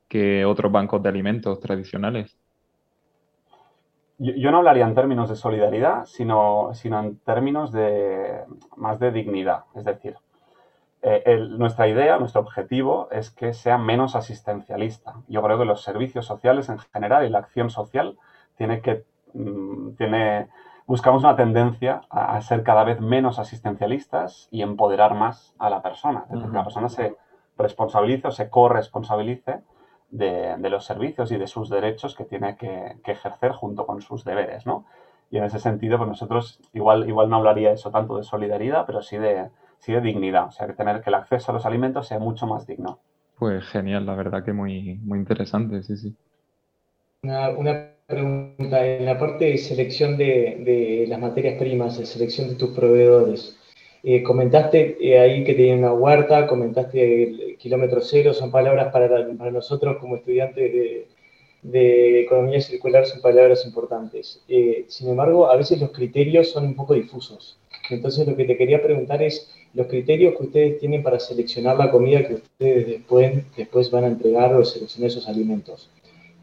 que 0.08 0.44
otros 0.44 0.70
bancos 0.70 1.02
de 1.02 1.08
alimentos 1.08 1.58
tradicionales? 1.58 2.38
Yo, 4.18 4.52
no 4.52 4.58
hablaría 4.58 4.86
en 4.86 4.94
términos 4.94 5.28
de 5.28 5.34
solidaridad, 5.34 6.04
sino, 6.04 6.70
sino 6.74 7.00
en 7.00 7.18
términos 7.18 7.72
de 7.72 8.44
más 8.76 9.00
de 9.00 9.10
dignidad. 9.10 9.64
Es 9.74 9.84
decir, 9.84 10.14
eh, 11.00 11.44
nuestra 11.50 11.88
idea, 11.88 12.18
nuestro 12.18 12.42
objetivo 12.42 13.08
es 13.10 13.30
que 13.30 13.52
sea 13.52 13.78
menos 13.78 14.14
asistencialista. 14.14 15.14
Yo 15.26 15.42
creo 15.42 15.58
que 15.58 15.64
los 15.64 15.82
servicios 15.82 16.26
sociales 16.26 16.68
en 16.68 16.78
general 16.78 17.26
y 17.26 17.30
la 17.30 17.38
acción 17.38 17.70
social 17.70 18.16
tiene 18.56 18.80
que 18.80 19.04
mm, 19.34 19.94
tiene 19.96 20.48
buscamos 20.86 21.22
una 21.24 21.36
tendencia 21.36 22.02
a, 22.10 22.40
ser 22.42 22.62
cada 22.62 22.84
vez 22.84 23.00
menos 23.00 23.38
asistencialistas 23.38 24.48
y 24.50 24.62
empoderar 24.62 25.14
más 25.14 25.54
a 25.58 25.70
la 25.70 25.82
persona. 25.82 26.24
Es 26.26 26.32
decir, 26.32 26.50
que 26.50 26.56
la 26.56 26.64
persona 26.64 26.88
se, 26.88 27.16
responsabilice 27.56 28.28
o 28.28 28.30
se 28.30 28.48
corresponsabilice 28.50 29.60
de, 30.10 30.56
los 30.68 30.84
servicios 30.84 31.32
y 31.32 31.38
de 31.38 31.46
sus 31.46 31.68
derechos 31.70 32.14
que 32.14 32.24
tiene 32.24 32.56
que, 32.56 32.96
ejercer 33.04 33.52
junto 33.52 33.86
con 33.86 34.02
sus 34.02 34.24
deberes, 34.24 34.66
¿no? 34.66 34.84
Y 35.30 35.38
en 35.38 35.44
ese 35.44 35.58
sentido, 35.58 35.96
pues 35.96 36.08
nosotros 36.08 36.60
igual, 36.74 37.08
igual 37.08 37.30
no 37.30 37.36
hablaría 37.36 37.72
eso 37.72 37.90
tanto 37.90 38.18
de 38.18 38.22
solidaridad, 38.24 38.84
pero 38.86 39.02
sí 39.02 39.16
de, 39.16 39.48
sí 39.78 39.92
de 39.92 40.02
dignidad, 40.02 40.48
o 40.48 40.50
sea, 40.50 40.66
que 40.66 40.74
tener 40.74 41.00
que 41.00 41.10
el 41.10 41.14
acceso 41.14 41.50
a 41.50 41.54
los 41.54 41.64
alimentos 41.64 42.06
sea 42.06 42.18
mucho 42.18 42.46
más 42.46 42.66
digno. 42.66 42.98
Pues 43.38 43.64
genial, 43.64 44.06
la 44.06 44.14
verdad 44.14 44.44
que 44.44 44.52
muy, 44.52 44.98
muy 45.02 45.18
interesante, 45.18 45.82
sí, 45.82 45.96
sí. 45.96 46.14
Una, 47.22 47.92
pregunta, 48.06 48.84
en 48.84 49.06
la 49.06 49.18
parte 49.18 49.46
de 49.46 49.58
selección 49.58 50.16
de, 50.16 51.06
las 51.08 51.18
materias 51.18 51.58
primas, 51.58 51.98
de 51.98 52.04
selección 52.04 52.48
de 52.48 52.56
tus 52.56 52.70
proveedores, 52.70 53.58
eh, 54.04 54.22
comentaste 54.24 54.96
eh, 55.00 55.20
ahí 55.20 55.44
que 55.44 55.54
tenían 55.54 55.78
una 55.78 55.92
huerta, 55.92 56.48
comentaste 56.48 57.22
el 57.22 57.56
kilómetro 57.56 58.00
cero, 58.00 58.34
son 58.34 58.50
palabras 58.50 58.92
para, 58.92 59.08
para 59.36 59.50
nosotros 59.52 59.98
como 59.98 60.16
estudiantes 60.16 60.72
de, 61.62 62.20
economía 62.22 62.60
circular, 62.60 63.06
son 63.06 63.20
palabras 63.20 63.64
importantes. 63.64 64.42
Eh, 64.48 64.84
sin 64.88 65.08
embargo, 65.10 65.48
a 65.48 65.56
veces 65.56 65.80
los 65.80 65.92
criterios 65.92 66.50
son 66.50 66.66
un 66.66 66.74
poco 66.74 66.94
difusos. 66.94 67.58
Entonces, 67.90 68.26
lo 68.26 68.36
que 68.36 68.44
te 68.44 68.56
quería 68.56 68.82
preguntar 68.82 69.22
es, 69.22 69.48
los 69.72 69.86
criterios 69.86 70.34
que 70.36 70.42
ustedes 70.42 70.78
tienen 70.80 71.04
para 71.04 71.20
seleccionar 71.20 71.78
la 71.78 71.90
comida 71.90 72.26
que 72.26 72.34
ustedes 72.34 72.86
después, 72.88 73.44
después 73.56 73.90
van 73.90 74.04
a 74.04 74.08
entregar 74.08 74.52
o 74.54 74.64
seleccionar 74.64 75.10
esos 75.10 75.28
alimentos. 75.28 75.88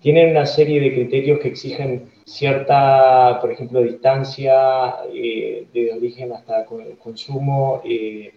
Tienen 0.02 0.30
una 0.30 0.46
serie 0.46 0.80
de 0.80 0.94
criterios 0.94 1.40
que 1.40 1.50
exigen 1.50 2.10
cierta, 2.30 3.40
por 3.42 3.52
ejemplo, 3.52 3.82
distancia 3.82 4.98
eh, 5.14 5.68
de 5.74 5.94
origen 5.94 6.32
hasta 6.34 6.66
consumo, 7.04 7.82
eh, 7.86 8.34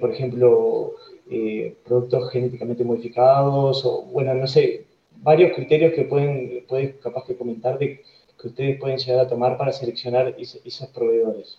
por 0.00 0.10
ejemplo, 0.12 0.94
eh, 1.30 1.74
productos 1.84 2.30
genéticamente 2.30 2.84
modificados, 2.84 3.84
o 3.84 4.02
bueno, 4.12 4.34
no 4.34 4.46
sé, 4.46 4.86
varios 5.22 5.54
criterios 5.54 5.92
que 5.94 6.02
pueden, 6.04 6.64
puedes 6.68 6.96
capaz 6.96 7.24
que 7.24 7.36
comentar 7.36 7.78
de 7.78 8.02
que 8.40 8.48
ustedes 8.48 8.78
pueden 8.78 8.98
llegar 8.98 9.20
a 9.26 9.28
tomar 9.28 9.56
para 9.56 9.72
seleccionar 9.72 10.34
esos 10.38 10.88
proveedores 10.88 11.58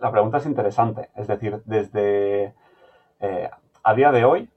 la 0.00 0.10
pregunta 0.10 0.38
es 0.38 0.46
interesante. 0.46 1.08
Es 1.16 1.26
decir, 1.26 1.60
desde 1.64 2.54
eh, 3.20 3.50
a 3.82 3.94
día 3.94 4.12
de 4.12 4.24
hoy, 4.24 4.48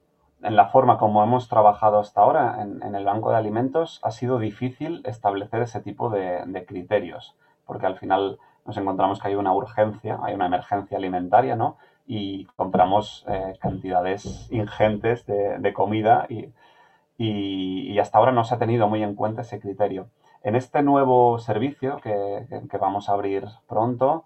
en 0.44 0.56
la 0.56 0.66
forma 0.66 0.98
como 0.98 1.22
hemos 1.22 1.48
trabajado 1.48 1.98
hasta 1.98 2.20
ahora 2.20 2.62
en, 2.62 2.94
el 2.94 3.04
banco 3.04 3.30
de 3.30 3.36
alimentos, 3.36 4.00
ha 4.02 4.10
sido 4.10 4.38
difícil 4.38 5.02
establecer 5.04 5.62
ese 5.62 5.80
tipo 5.80 6.10
de, 6.10 6.64
criterios, 6.66 7.34
porque 7.66 7.86
al 7.86 7.96
final 7.96 8.38
nos 8.66 8.76
encontramos 8.76 9.20
que 9.20 9.28
hay 9.28 9.34
una 9.34 9.52
urgencia, 9.52 10.18
hay 10.22 10.34
una 10.34 10.46
emergencia 10.46 10.98
alimentaria, 10.98 11.56
¿no? 11.56 11.76
Y 12.06 12.44
compramos 12.56 13.24
eh, 13.28 13.56
cantidades 13.60 14.48
ingentes 14.50 15.26
de, 15.26 15.72
comida 15.72 16.26
y, 16.28 17.98
hasta 17.98 18.18
ahora 18.18 18.32
no 18.32 18.44
se 18.44 18.54
ha 18.54 18.58
tenido 18.58 18.88
muy 18.88 19.02
en 19.02 19.14
cuenta 19.14 19.42
ese 19.42 19.60
criterio. 19.60 20.08
En 20.42 20.56
este 20.56 20.82
nuevo 20.82 21.38
servicio 21.38 21.98
que 22.02 22.78
vamos 22.78 23.08
a 23.08 23.12
abrir 23.12 23.46
pronto, 23.66 24.24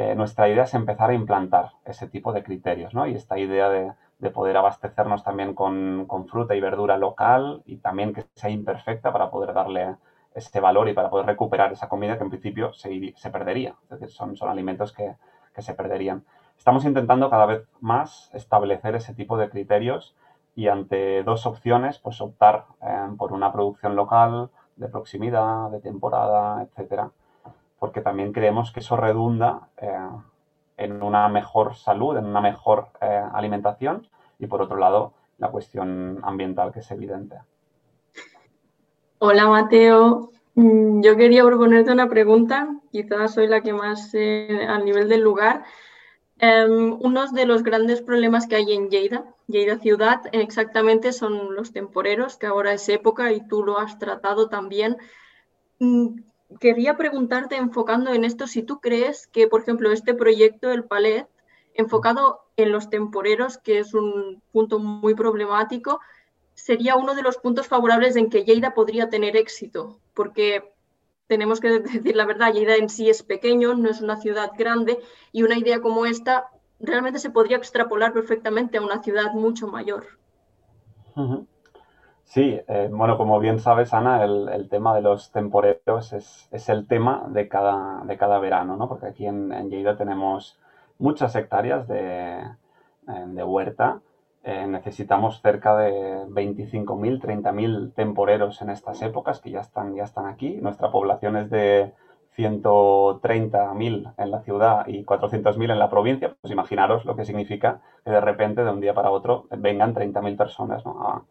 eh, 0.00 0.14
nuestra 0.14 0.48
idea 0.48 0.62
es 0.62 0.74
empezar 0.74 1.10
a 1.10 1.14
implantar 1.14 1.72
ese 1.84 2.06
tipo 2.06 2.32
de 2.32 2.44
criterios, 2.44 2.94
¿no? 2.94 3.08
Y 3.08 3.16
esta 3.16 3.36
idea 3.36 3.68
de, 3.68 3.92
poder 4.32 4.56
abastecernos 4.56 5.22
también 5.22 5.54
con, 5.54 6.06
fruta 6.28 6.54
y 6.54 6.60
verdura 6.60 6.96
local 6.98 7.62
y 7.64 7.78
también 7.78 8.12
que 8.12 8.26
sea 8.34 8.50
imperfecta 8.50 9.12
para 9.12 9.30
poder 9.30 9.54
darle 9.54 9.96
ese 10.34 10.60
valor 10.60 10.88
y 10.88 10.92
para 10.92 11.10
poder 11.10 11.26
recuperar 11.26 11.72
esa 11.72 11.88
comida 11.88 12.18
que 12.18 12.24
en 12.24 12.30
principio 12.30 12.72
se, 12.72 13.14
se 13.16 13.30
perdería. 13.30 13.76
Es 13.84 13.90
decir, 13.90 14.10
son, 14.10 14.36
son 14.36 14.48
alimentos 14.48 14.92
que, 14.92 15.14
se 15.58 15.74
perderían. 15.74 16.24
Estamos 16.56 16.84
intentando 16.84 17.28
cada 17.30 17.44
vez 17.44 17.66
más 17.80 18.30
establecer 18.32 18.94
ese 18.94 19.12
tipo 19.12 19.36
de 19.36 19.50
criterios 19.50 20.14
y 20.54 20.68
ante 20.68 21.24
dos 21.24 21.46
opciones, 21.46 21.98
pues 21.98 22.20
optar 22.20 22.66
eh, 22.80 23.08
por 23.18 23.32
una 23.32 23.52
producción 23.52 23.96
local, 23.96 24.50
de 24.76 24.86
proximidad, 24.86 25.68
de 25.70 25.80
temporada, 25.80 26.62
etcétera 26.62 27.10
porque 27.78 28.00
también 28.00 28.32
creemos 28.32 28.72
que 28.72 28.80
eso 28.80 28.96
redunda 28.96 29.68
eh, 29.76 30.08
en 30.78 31.02
una 31.02 31.28
mejor 31.28 31.74
salud, 31.74 32.16
en 32.16 32.24
una 32.24 32.40
mejor 32.40 32.88
eh, 33.00 33.22
alimentación 33.34 34.06
y 34.38 34.46
por 34.46 34.62
otro 34.62 34.76
lado 34.76 35.12
la 35.38 35.50
cuestión 35.50 36.20
ambiental 36.22 36.72
que 36.72 36.80
es 36.80 36.90
evidente. 36.90 37.36
Hola 39.18 39.48
Mateo, 39.48 40.30
mm, 40.54 41.02
yo 41.02 41.16
quería 41.16 41.44
proponerte 41.44 41.92
una 41.92 42.08
pregunta, 42.08 42.68
quizás 42.90 43.34
soy 43.34 43.48
la 43.48 43.60
que 43.60 43.72
más 43.72 44.10
sé 44.10 44.64
a 44.68 44.78
nivel 44.78 45.08
del 45.08 45.20
lugar. 45.20 45.64
Um, 46.40 46.96
uno 47.00 47.26
de 47.32 47.46
los 47.46 47.64
grandes 47.64 48.00
problemas 48.00 48.46
que 48.46 48.54
hay 48.54 48.72
en 48.72 48.90
Lleida, 48.90 49.24
Lleida 49.48 49.78
ciudad, 49.78 50.20
exactamente 50.30 51.12
son 51.12 51.56
los 51.56 51.72
temporeros, 51.72 52.36
que 52.36 52.46
ahora 52.46 52.72
es 52.72 52.88
época 52.88 53.32
y 53.32 53.44
tú 53.48 53.64
lo 53.64 53.80
has 53.80 53.98
tratado 53.98 54.48
también. 54.48 54.98
Quería 56.60 56.96
preguntarte, 56.96 57.56
enfocando 57.56 58.12
en 58.12 58.24
esto, 58.24 58.46
si 58.46 58.62
tú 58.62 58.80
crees 58.80 59.26
que, 59.26 59.48
por 59.48 59.62
ejemplo, 59.62 59.92
este 59.92 60.14
proyecto, 60.14 60.70
el 60.70 60.84
Palet, 60.84 61.28
enfocado 61.74 62.40
en 62.56 62.72
los 62.72 62.90
temporeros, 62.90 63.58
que 63.58 63.78
es 63.78 63.94
un 63.94 64.42
punto 64.50 64.78
muy 64.78 65.14
problemático, 65.14 66.00
sería 66.54 66.96
uno 66.96 67.14
de 67.14 67.22
los 67.22 67.36
puntos 67.36 67.68
favorables 67.68 68.16
en 68.16 68.30
que 68.30 68.44
Lleida 68.44 68.74
podría 68.74 69.08
tener 69.08 69.36
éxito, 69.36 70.00
porque 70.14 70.72
tenemos 71.28 71.60
que 71.60 71.68
decir 71.80 72.16
la 72.16 72.26
verdad, 72.26 72.52
Lleida 72.52 72.76
en 72.76 72.88
sí 72.88 73.08
es 73.08 73.22
pequeño, 73.22 73.74
no 73.74 73.88
es 73.88 74.00
una 74.00 74.16
ciudad 74.16 74.50
grande, 74.58 74.98
y 75.30 75.44
una 75.44 75.56
idea 75.56 75.80
como 75.80 76.06
esta 76.06 76.50
realmente 76.80 77.18
se 77.18 77.30
podría 77.30 77.58
extrapolar 77.58 78.12
perfectamente 78.12 78.78
a 78.78 78.82
una 78.82 79.02
ciudad 79.02 79.32
mucho 79.34 79.68
mayor. 79.68 80.18
Sí, 82.28 82.60
eh, 82.68 82.88
bueno, 82.92 83.16
como 83.16 83.40
bien 83.40 83.58
sabes, 83.58 83.94
Ana, 83.94 84.22
el, 84.22 84.68
tema 84.68 84.94
de 84.94 85.00
los 85.00 85.32
temporeros 85.32 86.12
es, 86.12 86.68
el 86.68 86.86
tema 86.86 87.24
de 87.28 87.48
cada, 87.48 88.38
verano, 88.38 88.76
¿no? 88.76 88.86
Porque 88.86 89.06
aquí 89.06 89.26
en, 89.26 89.70
Lleida 89.70 89.96
tenemos 89.96 90.58
muchas 90.98 91.34
hectáreas 91.36 91.88
de, 91.88 92.44
huerta. 93.44 94.00
Eh, 94.44 94.66
necesitamos 94.66 95.40
cerca 95.40 95.74
de 95.78 96.26
25.000, 96.26 97.18
30.000 97.20 97.94
temporeros 97.94 98.60
en 98.60 98.70
estas 98.70 99.00
épocas 99.00 99.40
que 99.40 99.50
ya 99.50 99.60
están, 99.60 99.94
ya 99.94 100.04
están 100.04 100.26
aquí. 100.26 100.58
Nuestra 100.60 100.90
población 100.90 101.36
es 101.36 101.48
de 101.48 101.94
130.000 102.36 104.14
en 104.18 104.30
la 104.30 104.42
ciudad 104.42 104.86
y 104.86 105.02
400.000 105.04 105.72
en 105.72 105.78
la 105.78 105.88
provincia. 105.88 106.36
Pues 106.42 106.52
imaginaros 106.52 107.06
lo 107.06 107.16
que 107.16 107.24
significa 107.24 107.80
que 108.04 108.10
de 108.10 108.20
repente, 108.20 108.64
de 108.64 108.70
un 108.70 108.80
día 108.80 108.92
para 108.92 109.10
otro, 109.10 109.46
vengan 109.50 109.94
30.000 109.94 110.36
personas 110.36 110.84
¿no? 110.84 111.00
a 111.08 111.22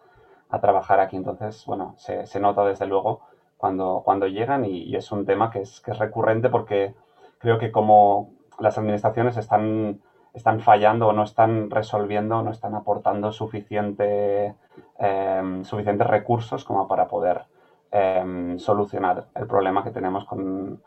trabajar 0.50 1.00
aquí. 1.00 1.16
Entonces, 1.16 1.64
bueno, 1.66 1.94
se, 1.98 2.26
se 2.26 2.40
nota 2.40 2.64
desde 2.66 2.86
luego 2.86 3.22
cuando, 3.58 4.02
cuando 4.06 4.28
llegan 4.28 4.66
y, 4.66 4.96
es 4.96 5.12
un 5.12 5.26
tema 5.26 5.50
que 5.52 5.62
es, 5.62 5.82
que 5.82 5.92
es, 5.92 6.00
recurrente 6.00 6.50
porque 6.50 6.94
creo 7.40 7.58
que 7.58 7.72
como 7.72 8.32
las 8.60 8.78
administraciones 8.78 9.38
están, 9.38 10.02
están 10.34 10.62
fallando 10.62 11.08
o 11.08 11.14
no 11.14 11.24
están 11.24 11.70
resolviendo, 11.70 12.42
no 12.42 12.52
están 12.52 12.76
aportando 12.76 13.32
suficiente, 13.32 14.56
em, 15.00 15.64
suficientes 15.64 16.08
recursos 16.08 16.64
como 16.64 16.88
para 16.88 17.08
poder 17.08 17.46
em, 17.92 18.58
solucionar 18.60 19.28
el 19.36 19.48
problema 19.48 19.84
que 19.84 19.92
tenemos 19.92 20.26
con, 20.26 20.82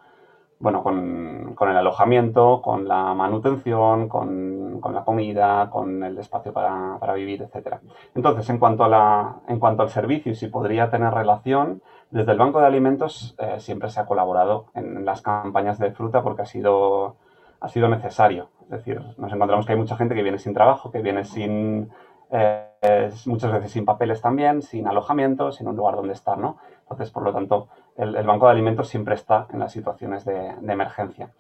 bueno, 0.61 0.83
con, 0.83 1.55
con, 1.55 1.71
el 1.71 1.76
alojamiento, 1.76 2.61
con 2.62 2.87
la 2.87 3.14
manutención, 3.14 4.09
con, 4.09 4.79
con 4.81 4.95
la 4.95 5.05
comida, 5.05 5.71
con 5.71 6.05
el 6.05 6.19
espacio 6.19 6.52
para, 6.52 6.99
para, 7.00 7.14
vivir, 7.14 7.43
etc. 7.43 7.76
Entonces, 8.14 8.49
en 8.50 8.59
cuanto, 8.59 8.85
a 8.85 8.88
la, 8.88 9.37
en 9.49 9.59
cuanto 9.59 9.83
al 9.83 9.88
servicio 9.88 10.33
y 10.33 10.35
si 10.35 10.49
podría 10.49 10.90
tener 10.90 11.14
relación, 11.14 11.83
desde 12.11 12.33
el 12.33 12.38
Banco 12.38 12.61
de 12.61 12.67
Alimentos 12.67 13.35
eh, 13.38 13.59
siempre 13.59 13.88
se 13.88 14.00
ha 14.00 14.07
colaborado 14.07 14.67
en 14.75 15.05
las 15.07 15.23
campañas 15.23 15.79
de 15.79 15.93
fruta 15.93 16.23
porque 16.23 16.43
ha 16.43 16.47
sido, 16.47 17.17
ha 17.61 17.69
sido 17.69 17.88
necesario. 17.88 18.50
Es 18.64 18.71
decir, 18.71 19.00
nos 19.17 19.33
encontramos 19.33 19.64
que 19.64 19.73
hay 19.73 19.79
mucha 19.79 19.97
gente 19.97 20.14
que 20.14 20.23
viene 20.23 20.38
sin 20.38 20.52
trabajo, 20.52 20.90
que 20.90 21.00
viene 21.00 21.25
sin, 21.25 21.90
eh, 22.31 23.11
muchas 23.26 23.52
veces 23.52 23.73
sin 23.73 23.85
papeles 23.85 24.21
también, 24.21 24.61
sin 24.61 24.87
alojamiento, 24.87 25.52
sin 25.52 25.69
un 25.69 25.76
lugar 25.76 25.97
donde 25.97 26.12
estar, 26.12 26.37
¿no? 26.37 26.59
Entonces, 26.83 27.11
por 27.11 27.23
lo 27.23 27.33
tanto, 27.33 27.69
el, 27.97 28.26
Banco 28.26 28.47
de 28.47 28.52
Alimentos 28.52 28.88
siempre 28.88 29.14
está 29.14 29.47
en 29.52 29.59
las 29.59 29.73
situaciones 29.73 30.25
de, 30.25 30.54
emergencia. 30.66 31.30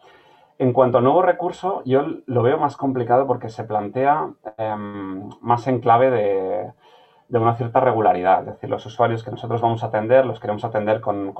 En 0.58 0.72
cuanto 0.72 0.98
a 0.98 1.00
nuevo 1.00 1.22
recurso, 1.22 1.82
yo 1.86 2.04
lo 2.26 2.42
veo 2.42 2.58
más 2.58 2.76
complicado 2.76 3.26
porque 3.26 3.48
se 3.48 3.64
plantea 3.64 4.30
em, 4.58 5.30
más 5.40 5.66
en 5.66 5.80
clave 5.80 6.10
de, 6.10 7.38
una 7.38 7.54
cierta 7.54 7.80
regularidad. 7.80 8.40
Es 8.40 8.54
decir, 8.54 8.68
los 8.68 8.84
usuarios 8.84 9.24
que 9.24 9.30
nosotros 9.30 9.60
vamos 9.60 9.82
a 9.82 9.86
atender 9.86 10.26
los 10.26 10.40
queremos 10.40 10.64
atender 10.64 11.00
con, 11.00 11.32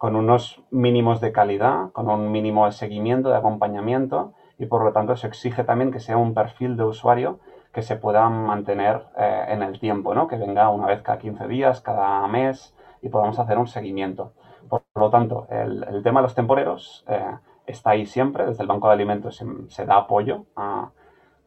unos 0.00 0.62
mínimos 0.70 1.20
de 1.22 1.32
calidad, 1.32 1.90
con 1.92 2.10
un 2.10 2.30
mínimo 2.30 2.66
de 2.66 2.72
seguimiento, 2.72 3.30
de 3.30 3.36
acompañamiento 3.36 4.34
y 4.58 4.66
por 4.66 4.84
lo 4.84 4.92
tanto 4.92 5.14
eso 5.14 5.26
exige 5.26 5.64
también 5.64 5.90
que 5.90 6.00
sea 6.00 6.18
un 6.18 6.34
perfil 6.34 6.76
de 6.76 6.84
usuario 6.84 7.38
que 7.72 7.82
se 7.82 7.96
pueda 7.96 8.28
mantener 8.28 9.06
eh, 9.16 9.46
en 9.48 9.62
el 9.62 9.80
tiempo, 9.80 10.14
¿no? 10.14 10.28
que 10.28 10.36
venga 10.36 10.68
una 10.68 10.86
vez 10.86 11.02
cada 11.02 11.18
15 11.18 11.48
días, 11.48 11.80
cada 11.80 12.26
mes, 12.28 12.73
y 13.04 13.10
podamos 13.10 13.38
hacer 13.38 13.58
un 13.58 13.66
seguimiento. 13.66 14.32
Por 14.68 14.82
lo 14.96 15.10
tanto, 15.10 15.46
el, 15.50 16.02
tema 16.02 16.20
de 16.20 16.24
los 16.24 16.34
temporeros 16.34 17.04
eh, 17.06 17.36
está 17.66 17.90
ahí 17.90 18.06
siempre. 18.06 18.46
Desde 18.46 18.62
el 18.62 18.68
Banco 18.68 18.88
de 18.88 18.94
Alimentos 18.94 19.44
se, 19.68 19.84
da 19.84 19.98
apoyo 19.98 20.46
a, 20.56 20.90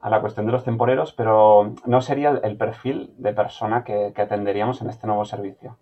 la 0.08 0.22
cuestión 0.22 0.46
de 0.46 0.52
los 0.52 0.64
temporeros, 0.64 1.14
pero 1.14 1.74
no 1.86 2.02
sería 2.02 2.40
el 2.44 2.56
perfil 2.58 3.12
de 3.18 3.34
persona 3.34 3.84
que, 3.84 4.14
atenderíamos 4.16 4.82
en 4.82 4.90
este 4.90 5.08
nuevo 5.08 5.26
servicio. 5.26 5.78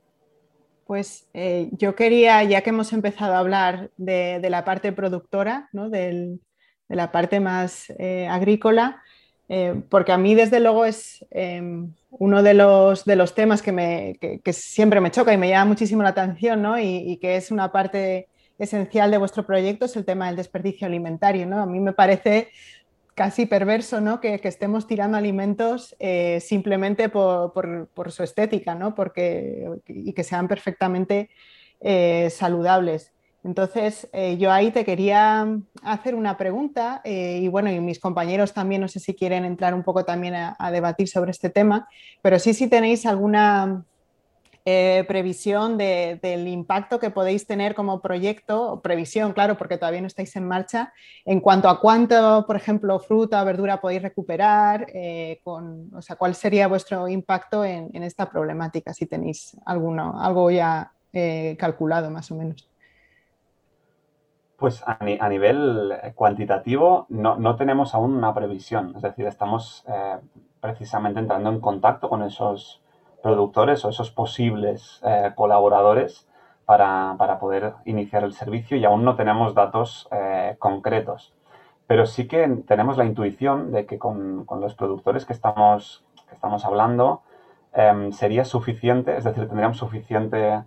Pues 0.88 1.29
eh, 1.34 1.70
yo 1.74 1.94
quería, 1.94 2.41
ya 2.44 2.62
que 2.62 2.70
hemos 2.70 2.94
empezado 2.94 3.34
a 3.34 3.39
hablar 3.39 3.91
de, 3.98 4.39
la 4.50 4.63
parte 4.63 4.94
productora, 4.94 5.67
¿no? 5.74 5.89
de 5.89 6.39
la 6.88 7.12
parte 7.12 7.41
más 7.41 7.89
eh, 8.00 8.27
agrícola, 8.29 9.01
eh, 9.47 9.81
porque 9.89 10.11
a 10.11 10.17
mí 10.17 10.33
desde 10.33 10.59
luego 10.59 10.85
es 10.85 11.25
em, 11.31 11.93
uno 12.09 12.41
de 12.41 12.53
los, 12.53 13.05
de 13.05 13.15
los 13.15 13.35
temas 13.35 13.61
que, 13.61 13.71
me, 13.71 14.17
que, 14.19 14.53
siempre 14.53 15.01
me 15.01 15.11
choca 15.11 15.33
y 15.33 15.37
me 15.37 15.49
llama 15.49 15.65
muchísimo 15.65 16.01
la 16.01 16.09
atención 16.09 16.61
¿no? 16.61 16.79
y, 16.79 17.17
que 17.17 17.35
es 17.35 17.51
una 17.51 17.71
parte 17.71 18.27
esencial 18.57 19.11
de 19.11 19.17
vuestro 19.17 19.45
proyecto, 19.45 19.85
es 19.85 19.95
el 19.95 20.05
tema 20.05 20.27
del 20.27 20.37
desperdicio 20.37 20.87
alimentario. 20.87 21.45
¿no? 21.45 21.61
A 21.61 21.65
mí 21.65 21.79
me 21.79 21.93
parece 21.93 22.49
casi 23.13 23.45
perverso 23.45 24.01
¿no? 24.01 24.19
que, 24.19 24.39
estemos 24.43 24.87
tirando 24.87 25.17
alimentos 25.17 25.95
eh, 25.99 26.39
simplemente 26.41 27.09
por, 27.09 27.51
su 28.09 28.23
estética 28.23 28.75
¿no? 28.75 28.95
Porque, 28.95 29.69
y 29.87 30.13
que 30.13 30.23
sean 30.23 30.47
perfectamente 30.47 31.29
eh, 31.81 32.29
saludables. 32.31 33.14
Entonces, 33.45 34.09
eh, 34.11 34.37
yo 34.37 34.51
ahí 34.51 34.71
te 34.71 34.83
quería 34.83 35.47
hacer 35.83 36.15
una 36.15 36.35
pregunta 36.35 37.01
y 37.05 37.47
bueno, 37.47 37.71
y 37.71 37.79
mis 37.79 37.99
compañeros 37.99 38.53
también, 38.53 38.81
no 38.81 38.87
sé 38.87 38.99
si 38.99 39.13
quieren 39.13 39.45
entrar 39.45 39.75
un 39.75 39.83
poco 39.83 40.03
también 40.03 40.33
a, 40.33 40.71
debatir 40.71 41.07
sobre 41.07 41.29
este 41.29 41.51
tema, 41.51 41.87
pero 42.23 42.39
sí 42.39 42.55
si 42.55 42.67
tenéis 42.67 43.05
alguna 43.05 43.85
eh, 44.67 45.05
previsión 45.07 45.77
del 45.77 46.47
impacto 46.47 46.97
que 46.97 47.11
podéis 47.11 47.45
tener 47.45 47.75
como 47.75 48.01
proyecto, 48.01 48.81
previsión, 48.81 49.31
claro, 49.33 49.59
porque 49.59 49.77
todavía 49.77 50.01
no 50.01 50.07
estáis 50.07 50.35
en 50.35 50.47
marcha, 50.47 50.91
en 51.23 51.39
cuanto 51.39 51.69
a 51.69 51.79
cuánto, 51.79 52.45
por 52.47 52.55
ejemplo, 52.55 52.99
fruta 52.99 53.43
o 53.43 53.45
verdura 53.45 53.79
podéis 53.79 54.01
recuperar, 54.01 54.87
eh, 54.91 55.39
con, 55.43 55.93
o 55.93 56.01
sea, 56.01 56.15
cuál 56.15 56.33
sería 56.33 56.67
vuestro 56.67 57.07
impacto 57.07 57.63
en, 57.63 58.01
esta 58.01 58.27
problemática, 58.27 58.91
si 58.91 59.05
tenéis 59.05 59.55
alguno, 59.67 60.19
algo 60.19 60.49
ya 60.49 60.91
eh, 61.13 61.55
calculado 61.59 62.09
más 62.09 62.31
o 62.31 62.35
menos. 62.35 62.67
Pues 64.57 64.83
a, 64.85 64.97
nivel 65.27 65.93
cuantitativo 66.15 67.05
no, 67.09 67.35
no, 67.35 67.55
tenemos 67.57 67.93
aún 67.93 68.15
una 68.15 68.33
previsión, 68.33 68.93
es 68.95 69.01
decir, 69.01 69.25
estamos 69.27 69.85
precisamente 70.62 71.19
entrando 71.19 71.50
en 71.50 71.59
contacto 71.59 72.09
con 72.09 72.24
esos 72.24 72.81
productores 73.25 73.83
o 73.83 73.89
esos 73.89 74.12
posibles 74.12 75.01
eh, 75.03 75.31
colaboradores 75.35 76.27
para, 76.65 77.17
poder 77.39 77.74
iniciar 77.85 78.24
el 78.24 78.33
servicio 78.33 78.77
y 78.77 78.85
aún 78.85 79.03
no 79.03 79.15
tenemos 79.15 79.55
datos 79.55 80.07
eh, 80.12 80.55
concretos. 80.59 81.33
Pero 81.88 82.05
sí 82.05 82.27
que 82.27 82.47
tenemos 82.67 82.97
la 82.97 83.05
intuición 83.05 83.71
de 83.71 83.85
que 83.88 83.97
con, 83.97 84.45
los 84.59 84.75
productores 84.75 85.25
que 85.25 85.33
estamos, 85.33 86.03
que 86.27 86.35
estamos 86.35 86.65
hablando 86.65 87.24
em, 87.74 88.12
sería 88.12 88.45
suficiente, 88.45 89.17
es 89.17 89.24
decir, 89.24 89.47
tendríamos 89.47 89.77
suficiente 89.77 90.63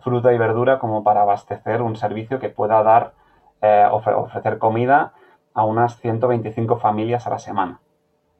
fruta 0.00 0.32
y 0.32 0.38
verdura 0.38 0.80
como 0.80 1.04
para 1.04 1.22
abastecer 1.22 1.82
un 1.82 1.94
servicio 1.94 2.40
que 2.40 2.48
pueda 2.48 2.82
dar, 2.82 3.12
eh, 3.62 3.86
ofrecer 3.90 4.58
comida 4.58 5.12
a 5.54 5.64
unas 5.64 5.98
125 5.98 6.78
familias 6.78 7.26
a 7.26 7.30
la 7.30 7.38
semana. 7.38 7.80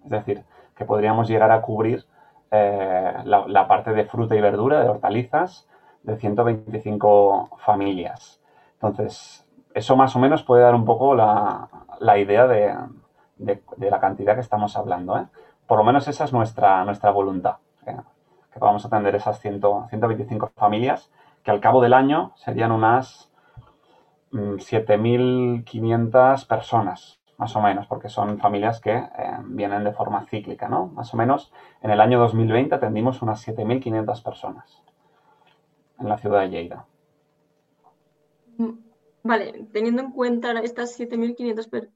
Es 0.05 0.11
decir, 0.11 0.44
que 0.75 0.85
podríamos 0.85 1.29
llegar 1.29 1.51
a 1.51 1.61
cubrir 1.61 2.07
eh, 2.51 3.12
la, 3.25 3.68
parte 3.68 3.92
de 3.92 4.05
fruta 4.05 4.35
y 4.35 4.40
verdura, 4.40 4.81
de 4.81 4.88
hortalizas, 4.88 5.68
de 6.03 6.16
125 6.16 7.59
familias. 7.59 8.40
Entonces, 8.75 9.47
eso 9.75 9.97
más 9.97 10.16
o 10.16 10.18
menos 10.18 10.42
puede 10.42 10.62
dar 10.62 10.75
un 10.75 10.85
poco 10.85 11.14
la, 11.14 11.68
idea 12.18 12.47
de, 12.47 12.75
la 13.79 14.01
cantidad 14.01 14.35
que 14.35 14.40
estamos 14.40 14.77
hablando. 14.77 15.18
¿eh? 15.18 15.27
Por 15.66 15.79
lo 15.79 15.85
menos 15.85 16.09
esa 16.09 16.25
es 16.25 16.33
nuestra, 16.33 16.85
nuestra 16.85 17.11
voluntad, 17.11 17.57
que 17.85 18.59
vamos 18.59 18.85
a 18.85 18.88
atender 18.88 19.14
esas 19.14 19.38
125 19.40 20.51
familias, 20.57 21.12
que 21.44 21.51
al 21.51 21.61
cabo 21.61 21.81
del 21.81 21.92
año 21.92 22.33
serían 22.37 22.73
unas 22.73 23.30
7.500 24.33 26.45
mm, 26.45 26.49
personas 26.49 27.21
más 27.40 27.57
o 27.57 27.62
menos, 27.62 27.87
porque 27.87 28.11
son 28.11 28.38
familias 28.38 28.81
que 28.81 28.93
eh, 28.93 29.09
vienen 29.45 29.83
de 29.83 29.93
forma 29.93 30.27
cíclica, 30.27 30.69
¿no? 30.69 30.88
Más 30.88 31.14
o 31.14 31.16
menos 31.16 31.51
en 31.81 31.90
el 31.90 32.03
año 32.03 32.21
2020 32.21 32.75
atendimos 32.75 33.23
unas 33.23 33.49
7.500 33.49 34.23
personas 34.23 34.83
en 35.99 36.09
la 36.09 36.19
ciudad 36.19 36.43
de 36.43 36.51
Lleida. 36.51 36.85
Mm, 38.59 38.73
vale, 39.23 39.66
teniendo 39.73 40.03
en 40.03 40.11
cuenta 40.11 40.53
estas 40.61 41.01
7.500 41.01 41.88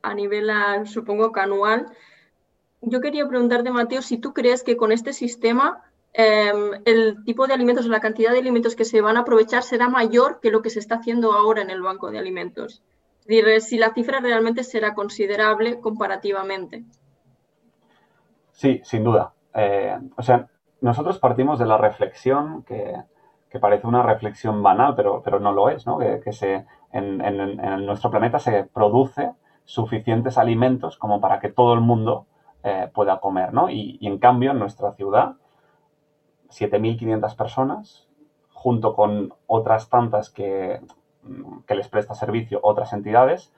a 0.00 0.14
nivel, 0.14 0.48
ah, 0.48 0.86
supongo 0.86 1.32
que 1.32 1.40
anual, 1.40 1.86
yo 2.80 3.02
quería 3.02 3.28
preguntarte, 3.28 3.70
Mateo, 3.70 4.00
si 4.00 4.16
tú 4.16 4.32
crees 4.32 4.62
que 4.62 4.78
con 4.78 4.90
este 4.90 5.12
sistema 5.12 5.82
em, 6.12 6.82
el 6.84 7.24
tipo 7.24 7.46
de 7.46 7.54
alimentos 7.54 7.86
o 7.86 7.88
la 7.88 8.00
cantidad 8.00 8.32
de 8.32 8.38
alimentos 8.38 8.76
que 8.76 8.84
se 8.84 9.00
van 9.00 9.16
a 9.16 9.20
aprovechar 9.20 9.62
será 9.62 9.88
mayor 9.88 10.40
que 10.40 10.50
lo 10.50 10.62
que 10.62 10.70
se 10.70 10.78
está 10.78 10.96
haciendo 10.96 11.32
ahora 11.32 11.62
en 11.62 11.70
el 11.70 11.82
banco 11.82 12.10
de 12.10 12.18
alimentos 12.18 12.82
si 13.60 13.78
la 13.78 13.92
cifra 13.92 14.20
realmente 14.20 14.64
será 14.64 14.94
considerable 14.94 15.80
comparativamente. 15.80 16.84
Sí, 18.52 18.80
sin 18.84 19.04
duda. 19.04 19.32
Eh, 19.54 19.98
o 20.16 20.22
sea, 20.22 20.48
nosotros 20.80 21.18
partimos 21.18 21.58
de 21.58 21.66
la 21.66 21.78
reflexión 21.78 22.64
que, 22.64 22.94
parece 23.60 23.86
una 23.86 24.02
reflexión 24.02 24.62
banal, 24.62 24.94
pero, 24.96 25.22
pero 25.22 25.38
no 25.38 25.52
lo 25.52 25.68
es, 25.68 25.86
¿no? 25.86 25.98
Que, 25.98 26.32
se, 26.32 26.64
en, 26.92 27.86
nuestro 27.86 28.10
planeta 28.10 28.38
se 28.38 28.64
produce 28.64 29.32
suficientes 29.64 30.38
alimentos 30.38 30.96
como 30.96 31.20
para 31.20 31.38
que 31.38 31.50
todo 31.50 31.74
el 31.74 31.80
mundo 31.80 32.26
eh, 32.64 32.90
pueda 32.92 33.20
comer, 33.20 33.52
¿no? 33.52 33.68
Y, 33.68 33.98
y, 34.00 34.06
en 34.06 34.18
cambio, 34.18 34.52
en 34.52 34.58
nuestra 34.58 34.92
ciudad, 34.94 35.36
7.500 36.52 37.36
personas, 37.36 38.08
junto 38.52 38.94
con 38.94 39.34
otras 39.46 39.88
tantas 39.88 40.30
que 40.30 40.80
que 41.66 41.74
les 41.74 41.88
presta 41.88 42.14
servicio 42.14 42.60
otras 42.62 42.92
entidades, 42.92 43.52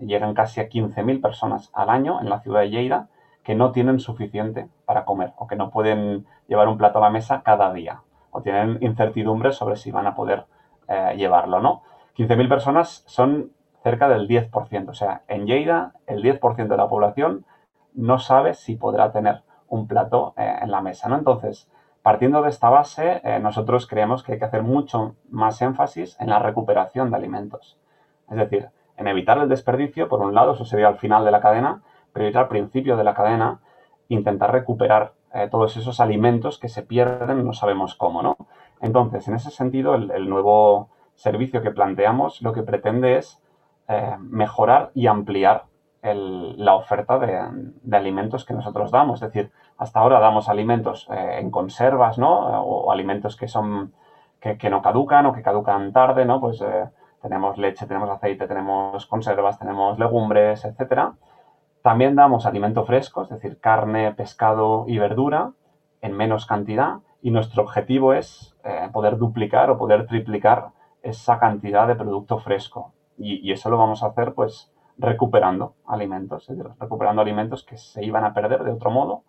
llegan 0.00 0.34
casi 0.34 0.60
a 0.60 0.68
15.000 0.68 1.20
personas 1.20 1.70
al 1.72 1.90
año 1.90 2.20
en 2.20 2.28
la 2.28 2.40
ciudad 2.40 2.60
de 2.60 2.70
Lleida 2.70 3.08
que 3.42 3.54
no 3.54 3.72
tienen 3.72 4.00
suficiente 4.00 4.68
para 4.86 5.04
comer 5.04 5.32
o 5.36 5.46
que 5.46 5.56
no 5.56 5.70
pueden 5.70 6.26
llevar 6.48 6.68
un 6.68 6.78
plato 6.78 6.98
a 6.98 7.02
la 7.02 7.10
mesa 7.10 7.42
cada 7.44 7.72
día 7.72 8.02
o 8.30 8.42
tienen 8.42 8.78
incertidumbre 8.80 9.52
sobre 9.52 9.76
si 9.76 9.92
van 9.92 10.06
a 10.06 10.14
poder 10.14 10.46
eh, 10.88 11.14
llevarlo, 11.16 11.60
¿no? 11.60 11.82
15.000 12.16 12.48
personas 12.48 13.04
son 13.06 13.52
cerca 13.82 14.08
del 14.08 14.26
10%, 14.26 14.88
o 14.88 14.94
sea, 14.94 15.22
en 15.28 15.46
Lleida 15.46 15.92
el 16.06 16.22
10% 16.22 16.68
de 16.68 16.76
la 16.76 16.88
población 16.88 17.44
no 17.92 18.18
sabe 18.18 18.54
si 18.54 18.74
podrá 18.74 19.12
tener 19.12 19.42
un 19.68 19.86
plato 19.86 20.34
eh, 20.36 20.58
en 20.62 20.70
la 20.70 20.80
mesa, 20.80 21.08
¿no? 21.08 21.16
Entonces, 21.16 21.70
Partiendo 22.04 22.42
de 22.42 22.50
esta 22.50 22.68
base, 22.68 23.22
eh, 23.24 23.38
nosotros 23.38 23.86
creemos 23.86 24.22
que 24.22 24.32
hay 24.32 24.38
que 24.38 24.44
hacer 24.44 24.62
mucho 24.62 25.14
más 25.30 25.62
énfasis 25.62 26.20
en 26.20 26.28
la 26.28 26.38
recuperación 26.38 27.10
de 27.10 27.16
alimentos. 27.16 27.78
Es 28.30 28.36
decir, 28.36 28.68
en 28.98 29.08
evitar 29.08 29.38
el 29.38 29.48
desperdicio, 29.48 30.06
por 30.06 30.20
un 30.20 30.34
lado, 30.34 30.52
eso 30.52 30.66
sería 30.66 30.88
al 30.88 30.98
final 30.98 31.24
de 31.24 31.30
la 31.30 31.40
cadena, 31.40 31.80
pero 32.12 32.28
ir 32.28 32.36
al 32.36 32.48
principio 32.48 32.98
de 32.98 33.04
la 33.04 33.14
cadena, 33.14 33.60
intentar 34.08 34.52
recuperar 34.52 35.14
eh, 35.32 35.48
todos 35.50 35.78
esos 35.78 35.98
alimentos 35.98 36.58
que 36.58 36.68
se 36.68 36.82
pierden, 36.82 37.42
no 37.42 37.54
sabemos 37.54 37.94
cómo, 37.94 38.22
¿no? 38.22 38.36
Entonces, 38.82 39.26
en 39.28 39.36
ese 39.36 39.50
sentido, 39.50 39.94
el, 39.94 40.28
nuevo 40.28 40.90
servicio 41.14 41.62
que 41.62 41.70
planteamos 41.70 42.42
lo 42.42 42.52
que 42.52 42.64
pretende 42.64 43.16
es 43.16 43.42
eh, 43.88 44.14
mejorar 44.20 44.90
y 44.92 45.06
ampliar 45.06 45.64
la 46.02 46.74
oferta 46.74 47.18
de, 47.18 47.96
alimentos 47.96 48.44
que 48.44 48.52
nosotros 48.52 48.90
damos. 48.90 49.22
Es 49.22 49.32
decir, 49.32 49.50
hasta 49.78 50.00
ahora 50.00 50.20
damos 50.20 50.48
alimentos 50.48 51.08
eh, 51.10 51.38
en 51.40 51.50
conservas, 51.50 52.18
¿no? 52.18 52.62
O, 52.62 52.92
alimentos 52.92 53.36
que 53.36 53.48
son 53.48 53.92
que, 54.40 54.70
no 54.70 54.82
caducan 54.82 55.26
o 55.26 55.32
que 55.32 55.42
caducan 55.42 55.92
tarde, 55.92 56.24
¿no? 56.24 56.40
Pues 56.40 56.60
eh, 56.60 56.88
tenemos 57.22 57.56
leche, 57.56 57.86
tenemos 57.86 58.10
aceite, 58.10 58.46
tenemos 58.46 59.06
conservas, 59.06 59.58
tenemos 59.58 59.98
legumbres, 59.98 60.64
etcétera. 60.64 61.14
También 61.82 62.14
damos 62.14 62.46
alimento 62.46 62.84
fresco, 62.84 63.22
es 63.22 63.30
decir, 63.30 63.58
carne, 63.60 64.12
pescado 64.12 64.84
y 64.86 64.98
verdura 64.98 65.52
en 66.02 66.12
menos 66.14 66.44
cantidad 66.44 66.98
y 67.22 67.30
nuestro 67.30 67.62
objetivo 67.62 68.12
es 68.12 68.54
eh, 68.64 68.90
poder 68.92 69.16
duplicar 69.16 69.70
o 69.70 69.78
poder 69.78 70.06
triplicar 70.06 70.72
esa 71.02 71.38
cantidad 71.38 71.88
de 71.88 71.94
producto 71.94 72.38
fresco. 72.38 72.92
Y, 73.16 73.50
eso 73.50 73.70
lo 73.70 73.78
vamos 73.78 74.02
a 74.02 74.08
hacer 74.08 74.34
pues 74.34 74.70
recuperando 74.98 75.74
alimentos, 75.86 76.50
recuperando 76.78 77.22
alimentos 77.22 77.64
que 77.64 77.78
se 77.78 78.04
iban 78.04 78.24
a 78.24 78.34
perder 78.34 78.64
de 78.64 78.72
otro 78.72 78.90
modo 78.90 79.22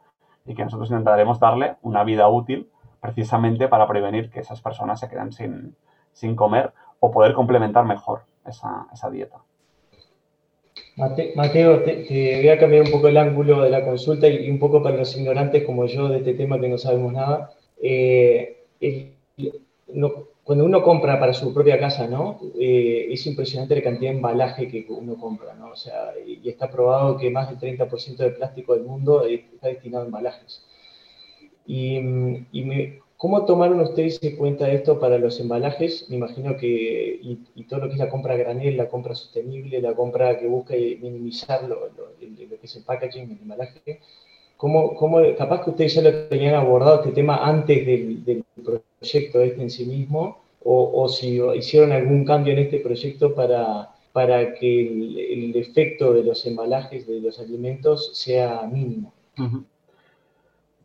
y 0.45 0.55
que 0.55 0.63
nosotros 0.63 0.89
intentaremos 0.89 1.39
darle 1.39 1.75
una 1.81 2.03
vida 2.03 2.27
útil 2.27 2.69
precisamente 3.01 3.67
para 3.67 3.87
prevenir 3.87 4.29
que 4.29 4.39
esas 4.39 4.61
personas 4.61 4.99
se 4.99 5.09
queden 5.09 5.31
sin, 5.31 6.35
comer 6.35 6.71
o 6.99 7.11
poder 7.11 7.33
complementar 7.33 7.85
mejor 7.85 8.21
esa, 8.45 9.09
dieta. 9.11 9.37
Mateo, 10.95 11.83
te, 11.83 12.37
voy 12.37 12.49
a 12.49 12.57
cambiar 12.57 12.83
un 12.83 12.91
poco 12.91 13.07
el 13.07 13.17
ángulo 13.17 13.61
de 13.61 13.69
la 13.69 13.83
consulta 13.83 14.27
y, 14.27 14.49
un 14.49 14.59
poco 14.59 14.81
para 14.81 14.97
los 14.97 15.15
ignorantes 15.17 15.63
como 15.63 15.85
yo 15.85 16.07
de 16.07 16.17
este 16.17 16.33
tema 16.33 16.59
que 16.59 16.69
no 16.69 16.77
sabemos 16.77 17.13
nada. 17.13 17.51
Eh, 17.81 18.63
cuando 20.43 20.65
uno 20.65 20.83
compra 20.83 21.19
para 21.19 21.33
su 21.33 21.53
propia 21.53 21.79
casa, 21.79 22.07
¿no? 22.07 22.39
Eh, 22.59 23.07
es 23.11 23.25
impresionante 23.27 23.75
la 23.75 23.83
cantidad 23.83 24.11
de 24.11 24.17
embalaje 24.17 24.67
que 24.67 24.85
uno 24.89 25.15
compra, 25.15 25.53
¿no? 25.53 25.71
O 25.71 25.75
sea, 25.75 26.13
y 26.25 26.47
está 26.49 26.69
probado 26.69 27.17
que 27.17 27.29
más 27.29 27.49
del 27.49 27.77
30% 27.77 28.17
del 28.17 28.35
plástico 28.35 28.73
del 28.73 28.83
mundo 28.83 29.25
está 29.25 29.67
destinado 29.67 30.03
a 30.03 30.07
embalajes. 30.07 30.63
Y, 31.67 31.97
y 32.51 32.99
¿cómo 33.17 33.45
tomaron 33.45 33.79
ustedes 33.79 34.21
en 34.21 34.35
cuenta 34.37 34.71
esto 34.71 34.99
para 34.99 35.17
los 35.17 35.39
embalajes? 35.39 36.09
Me 36.09 36.17
imagino 36.17 36.57
que, 36.57 37.19
y, 37.21 37.63
todo 37.63 37.81
lo 37.81 37.87
que 37.87 37.93
es 37.93 37.99
la 37.99 38.09
compra 38.09 38.35
granel, 38.35 38.77
la 38.77 38.89
compra 38.89 39.15
sostenible, 39.15 39.81
la 39.81 39.93
compra 39.93 40.37
que 40.37 40.47
busca 40.47 40.75
minimizar 40.75 41.63
lo, 41.63 41.87
lo, 41.89 42.17
que 42.17 42.59
es 42.61 42.75
el 42.75 42.83
packaging, 42.83 43.31
el 43.31 43.41
embalaje, 43.41 43.99
¿Cómo, 44.57 44.95
cómo, 44.95 45.19
capaz 45.37 45.63
que 45.63 45.71
ustedes 45.71 45.95
ya 45.95 46.01
lo 46.01 46.27
tenían 46.27 46.55
abordado 46.55 47.01
este 47.01 47.11
tema 47.11 47.45
antes 47.45 47.85
del, 47.85 48.43
proyecto 49.05 49.41
este 49.41 49.61
en 49.61 49.69
sí 49.69 49.85
mismo, 49.85 50.41
o, 50.67 51.07
si 51.07 51.39
hicieron 51.55 51.91
algún 51.91 52.25
cambio 52.25 52.53
en 52.53 52.59
este 52.59 52.79
proyecto 52.79 53.35
para, 53.35 53.91
para 54.11 54.55
que 54.55 54.87
el, 54.87 55.55
efecto 55.55 56.11
de 56.11 56.23
los 56.23 56.43
embalajes 56.47 57.05
de 57.05 57.21
los 57.21 57.39
alimentos 57.39 58.17
sea 58.17 58.63
mínimo. 58.63 59.13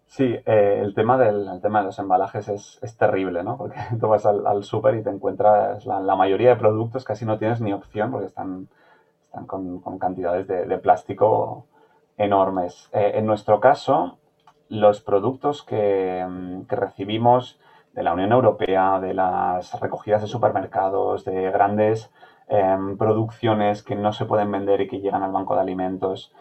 Sí, 0.06 0.24
eh, 0.24 0.80
el, 0.82 0.92
tema 0.92 1.16
del, 1.16 1.60
tema 1.62 1.80
de 1.80 1.86
los 1.86 1.98
embalajes 1.98 2.48
es, 2.48 2.78
es 2.82 2.96
terrible, 2.96 3.42
¿no? 3.42 3.56
Porque 3.56 3.78
tú 4.00 4.08
vas 4.08 4.26
al, 4.26 4.46
al 4.46 4.64
súper 4.64 4.96
y 4.96 5.02
te 5.02 5.08
encuentras 5.08 5.86
la, 5.86 6.14
mayoría 6.14 6.50
de 6.50 6.56
productos 6.56 7.04
casi 7.04 7.24
no 7.24 7.38
tienes 7.38 7.62
ni 7.62 7.72
opción 7.72 8.10
porque 8.10 8.26
están, 8.26 8.68
están 9.24 9.46
con, 9.46 9.98
cantidades 9.98 10.46
de, 10.46 10.78
plástico 10.78 11.64
enormes. 12.18 12.90
Eh, 12.92 13.12
en 13.14 13.24
nuestro 13.24 13.60
caso, 13.60 14.18
los 14.70 15.00
productos 15.00 15.62
que, 15.62 16.26
recibimos 16.68 17.58
de 18.00 18.04
la 18.04 18.14
Unión 18.14 18.32
Europea, 18.32 18.98
de 18.98 19.12
las 19.12 19.78
recogidas 19.78 20.22
de 20.22 20.26
supermercados, 20.26 21.22
de 21.26 21.50
grandes 21.50 22.10
em, 22.48 22.96
producciones 22.96 23.82
que 23.82 23.94
no 23.94 24.14
se 24.14 24.24
pueden 24.24 24.50
vender 24.50 24.80
y 24.80 24.88
que 24.88 25.00
llegan 25.00 25.22
al 25.22 25.32
banco 25.32 25.54
de 25.54 25.60
alimentos, 25.60 26.34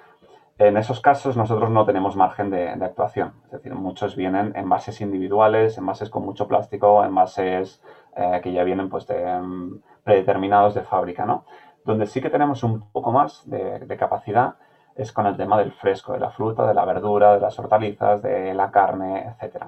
en 0.58 0.78
esos 0.78 1.02
casos 1.02 1.36
nosotros 1.36 1.70
no 1.70 1.86
tenemos 1.86 2.16
margen 2.16 2.50
de, 2.50 2.70
actuación. 2.70 3.34
Es 3.46 3.52
decir, 3.52 3.76
muchos 3.76 4.16
vienen 4.16 4.54
en 4.56 4.70
bases 4.70 5.02
individuales, 5.02 5.78
en 5.78 5.86
bases 5.86 6.10
con 6.10 6.24
mucho 6.24 6.48
plástico, 6.48 7.04
en 7.04 7.14
bases 7.14 7.84
eh, 8.16 8.40
que 8.42 8.54
ya 8.54 8.64
vienen 8.64 8.90
pues, 8.90 9.06
em, 9.10 9.82
predeterminados 10.06 10.74
de 10.76 10.84
fábrica. 10.84 11.26
¿no? 11.26 11.44
Donde 11.84 12.06
sí 12.06 12.22
que 12.22 12.30
tenemos 12.30 12.64
un 12.64 12.90
poco 12.92 13.12
más 13.12 13.50
de, 13.50 13.80
de 13.80 13.98
capacidad 13.98 14.56
es 14.96 15.12
con 15.12 15.26
el 15.26 15.36
tema 15.36 15.58
del 15.58 15.74
fresco, 15.74 16.14
de 16.14 16.20
la 16.20 16.30
fruta, 16.30 16.66
de 16.66 16.74
la 16.74 16.86
verdura, 16.86 17.34
de 17.34 17.42
las 17.42 17.60
hortalizas, 17.60 18.22
de 18.22 18.54
la 18.54 18.72
carne, 18.72 19.36
etc. 19.42 19.66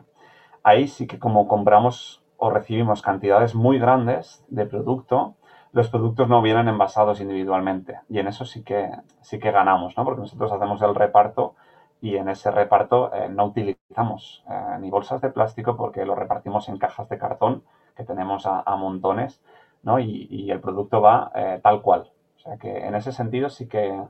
Ahí 0.63 0.87
sí 0.87 1.07
que 1.07 1.19
como 1.19 1.47
compramos 1.47 2.21
o 2.37 2.49
recibimos 2.49 3.01
cantidades 3.01 3.55
muy 3.55 3.79
grandes 3.79 4.43
de 4.49 4.65
producto, 4.65 5.35
los 5.73 5.89
productos 5.89 6.27
no 6.27 6.41
vienen 6.41 6.67
envasados 6.67 7.21
individualmente 7.21 7.99
y 8.09 8.19
en 8.19 8.27
eso 8.27 8.45
sí 8.45 8.63
que, 8.63 8.89
sí 9.21 9.39
que 9.39 9.51
ganamos, 9.51 9.95
¿no? 9.95 10.03
porque 10.03 10.21
nosotros 10.21 10.51
hacemos 10.51 10.81
el 10.81 10.95
reparto 10.95 11.55
y 12.01 12.17
en 12.17 12.29
ese 12.29 12.51
reparto 12.51 13.13
eh, 13.13 13.29
no 13.29 13.45
utilizamos 13.45 14.43
eh, 14.49 14.77
ni 14.79 14.89
bolsas 14.89 15.21
de 15.21 15.29
plástico 15.29 15.77
porque 15.77 16.05
lo 16.05 16.15
repartimos 16.15 16.67
en 16.67 16.77
cajas 16.77 17.07
de 17.09 17.17
cartón 17.17 17.63
que 17.95 18.03
tenemos 18.03 18.45
a, 18.45 18.63
montones 18.75 19.41
¿no? 19.83 19.99
y, 19.99 20.49
el 20.49 20.59
producto 20.59 21.01
va 21.01 21.31
eh, 21.35 21.59
tal 21.61 21.81
cual. 21.81 22.09
O 22.37 22.39
sea 22.39 22.57
que 22.57 22.85
en 22.85 22.95
ese 22.95 23.11
sentido 23.11 23.49
sí 23.49 23.67
que, 23.67 24.01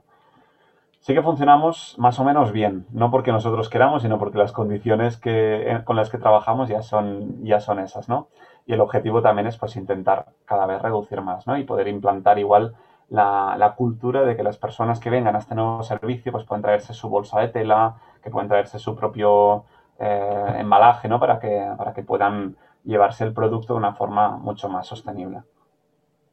sí 1.01 1.13
que 1.13 1.21
funcionamos 1.21 1.95
más 1.97 2.19
o 2.19 2.23
menos 2.23 2.51
bien, 2.51 2.85
no 2.91 3.11
porque 3.11 3.31
nosotros 3.31 3.69
queramos, 3.69 4.03
sino 4.03 4.17
porque 4.17 4.37
las 4.37 4.51
condiciones 4.51 5.17
que, 5.17 5.71
eh, 5.71 5.83
con 5.83 5.95
las 5.95 6.09
que 6.09 6.17
trabajamos 6.17 6.69
ya 6.69 6.81
son, 6.81 7.43
ya 7.43 7.59
son 7.59 7.79
esas, 7.79 8.07
¿no? 8.07 8.29
Y 8.65 8.73
el 8.73 8.81
objetivo 8.81 9.21
también 9.21 9.47
es 9.47 9.57
pues 9.57 9.75
intentar 9.75 10.27
cada 10.45 10.65
vez 10.65 10.81
reducir 10.81 11.21
más, 11.21 11.47
¿no? 11.47 11.57
Y 11.57 11.63
poder 11.63 11.87
implantar 11.87 12.39
igual 12.39 12.75
la, 13.09 13.55
la, 13.57 13.73
cultura 13.75 14.23
de 14.23 14.37
que 14.37 14.43
las 14.43 14.57
personas 14.57 14.99
que 14.99 15.09
vengan 15.09 15.35
a 15.35 15.39
este 15.39 15.55
nuevo 15.55 15.83
servicio 15.83 16.31
pues 16.31 16.45
pueden 16.45 16.61
traerse 16.61 16.93
su 16.93 17.09
bolsa 17.09 17.41
de 17.41 17.49
tela, 17.49 17.95
que 18.23 18.29
pueden 18.29 18.47
traerse 18.47 18.79
su 18.79 18.95
propio 18.95 19.65
eh, 19.99 20.55
embalaje, 20.59 21.07
¿no? 21.07 21.19
Para 21.19 21.39
que, 21.39 21.67
para 21.77 21.93
que 21.93 22.03
puedan 22.03 22.55
llevarse 22.83 23.23
el 23.23 23.33
producto 23.33 23.73
de 23.73 23.79
una 23.79 23.93
forma 23.93 24.37
mucho 24.37 24.69
más 24.69 24.87
sostenible. 24.87 25.41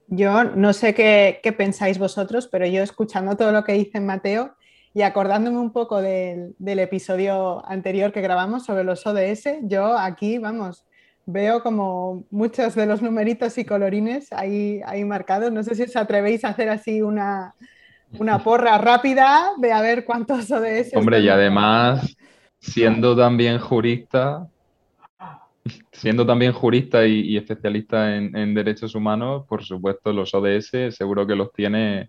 Yo 0.06 0.44
no 0.44 0.72
sé 0.72 0.94
qué, 0.94 1.40
qué, 1.42 1.52
pensáis 1.52 1.98
vosotros, 1.98 2.48
pero 2.48 2.66
yo 2.66 2.82
escuchando 2.82 3.36
todo 3.36 3.52
lo 3.52 3.64
que 3.64 3.74
dice 3.74 4.00
Mateo, 4.00 4.54
y 4.94 5.02
acordándome 5.02 5.58
un 5.58 5.72
poco 5.72 6.00
del, 6.00 6.54
del, 6.58 6.78
episodio 6.78 7.64
anterior 7.66 8.12
que 8.12 8.20
grabamos 8.20 8.64
sobre 8.64 8.84
los 8.84 9.06
ODS, 9.06 9.58
yo 9.62 9.96
aquí, 9.96 10.38
vamos, 10.38 10.84
veo 11.30 11.62
como 11.62 12.24
muchos 12.30 12.74
de 12.74 12.86
los 12.86 13.02
numeritos 13.02 13.58
y 13.58 13.64
colorines 13.66 14.32
ahí, 14.32 14.80
ahí 14.86 15.04
marcados. 15.04 15.52
No 15.52 15.62
sé 15.62 15.74
si 15.74 15.82
os 15.82 15.94
atrevéis 15.94 16.42
a 16.44 16.48
hacer 16.48 16.70
así 16.70 17.02
una, 17.02 17.54
una 18.18 18.38
porra 18.42 18.78
rápida 18.78 19.50
de 19.58 19.70
a 19.70 19.82
ver 19.82 20.06
cuántos 20.06 20.50
ODS. 20.50 20.96
Hombre, 20.96 21.20
y 21.20 21.28
además, 21.28 22.16
siendo 22.58 23.14
también 23.14 23.58
jurista, 23.58 24.48
siendo 25.92 26.24
también 26.24 26.52
jurista 26.52 27.06
y, 27.06 27.20
y 27.20 27.36
especialista 27.36 28.16
en, 28.16 28.34
en, 28.34 28.54
derechos 28.54 28.94
humanos, 28.94 29.44
por 29.46 29.62
supuesto, 29.62 30.14
los 30.14 30.32
ODS 30.32 30.96
seguro 30.96 31.26
que 31.26 31.36
los 31.36 31.52
tiene 31.52 32.08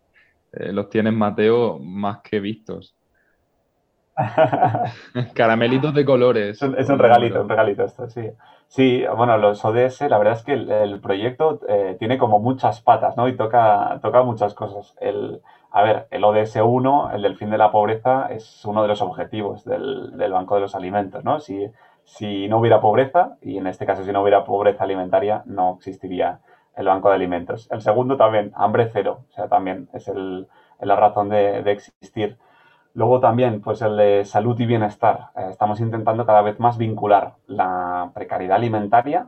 eh, 0.54 0.72
los 0.72 0.90
tienes, 0.90 1.14
Mateo, 1.14 1.80
más 1.80 2.20
que 2.22 2.40
vistos. 2.40 2.96
Caramelitos 5.34 5.94
de 5.94 6.06
colores. 6.06 6.62
Es 6.62 6.90
un, 6.90 7.00
regalito, 7.00 7.42
un 7.42 7.50
regalito 7.50 7.84
esto, 7.84 8.10
sí. 8.10 8.32
Sí, 8.68 9.04
bueno, 9.18 9.38
los 9.38 9.66
ODS, 9.66 10.02
la 10.02 10.20
verdad 10.20 10.36
es 10.36 10.44
que 10.44 10.54
el, 10.54 11.00
proyecto 11.02 11.60
eh, 11.68 11.96
tiene 11.98 12.20
como 12.20 12.40
muchas 12.40 12.82
patas, 12.82 13.18
¿no? 13.18 13.28
Y 13.28 13.36
toca, 13.36 14.00
toca 14.04 14.22
muchas 14.22 14.54
cosas. 14.54 14.96
El, 15.02 15.42
a 15.72 15.82
ver, 15.82 16.08
el 16.12 16.24
ODS 16.24 16.58
1, 16.58 17.12
el 17.16 17.22
del 17.24 17.36
fin 17.36 17.50
de 17.50 17.58
la 17.58 17.72
pobreza, 17.72 18.28
es 18.30 18.64
uno 18.66 18.84
de 18.84 18.90
los 18.90 19.02
objetivos 19.02 19.66
del, 19.66 20.16
del 20.18 20.32
Banco 20.32 20.54
de 20.54 20.62
los 20.62 20.76
Alimentos, 20.76 21.24
¿no? 21.24 21.40
Si, 21.40 21.68
si 22.04 22.48
no 22.48 22.60
hubiera 22.60 22.80
pobreza, 22.80 23.38
y 23.42 23.58
en 23.58 23.66
este 23.66 23.88
caso 23.88 24.04
si 24.04 24.12
no 24.12 24.22
hubiera 24.22 24.46
pobreza 24.46 24.84
alimentaria, 24.84 25.42
no 25.46 25.76
existiría 25.78 26.40
el 26.80 26.88
banco 26.88 27.10
de 27.10 27.16
alimentos. 27.16 27.68
El 27.72 27.82
segundo 27.82 28.16
también, 28.16 28.54
hambre 28.56 28.90
cero, 28.92 29.26
o 29.30 29.34
sea, 29.34 29.50
también 29.50 29.90
es 29.94 30.08
el, 30.08 30.48
la 30.80 30.96
razón 30.96 31.28
de, 31.28 31.60
existir. 31.72 32.38
Luego 32.94 33.20
también, 33.20 33.60
pues 33.62 33.82
el 33.82 33.98
de 33.98 34.24
salud 34.24 34.58
y 34.60 34.66
bienestar. 34.66 35.28
Eh, 35.36 35.48
estamos 35.50 35.82
intentando 35.82 36.26
cada 36.26 36.42
vez 36.42 36.58
más 36.60 36.78
vincular 36.78 37.34
la 37.48 38.12
precariedad 38.14 38.56
alimentaria 38.56 39.28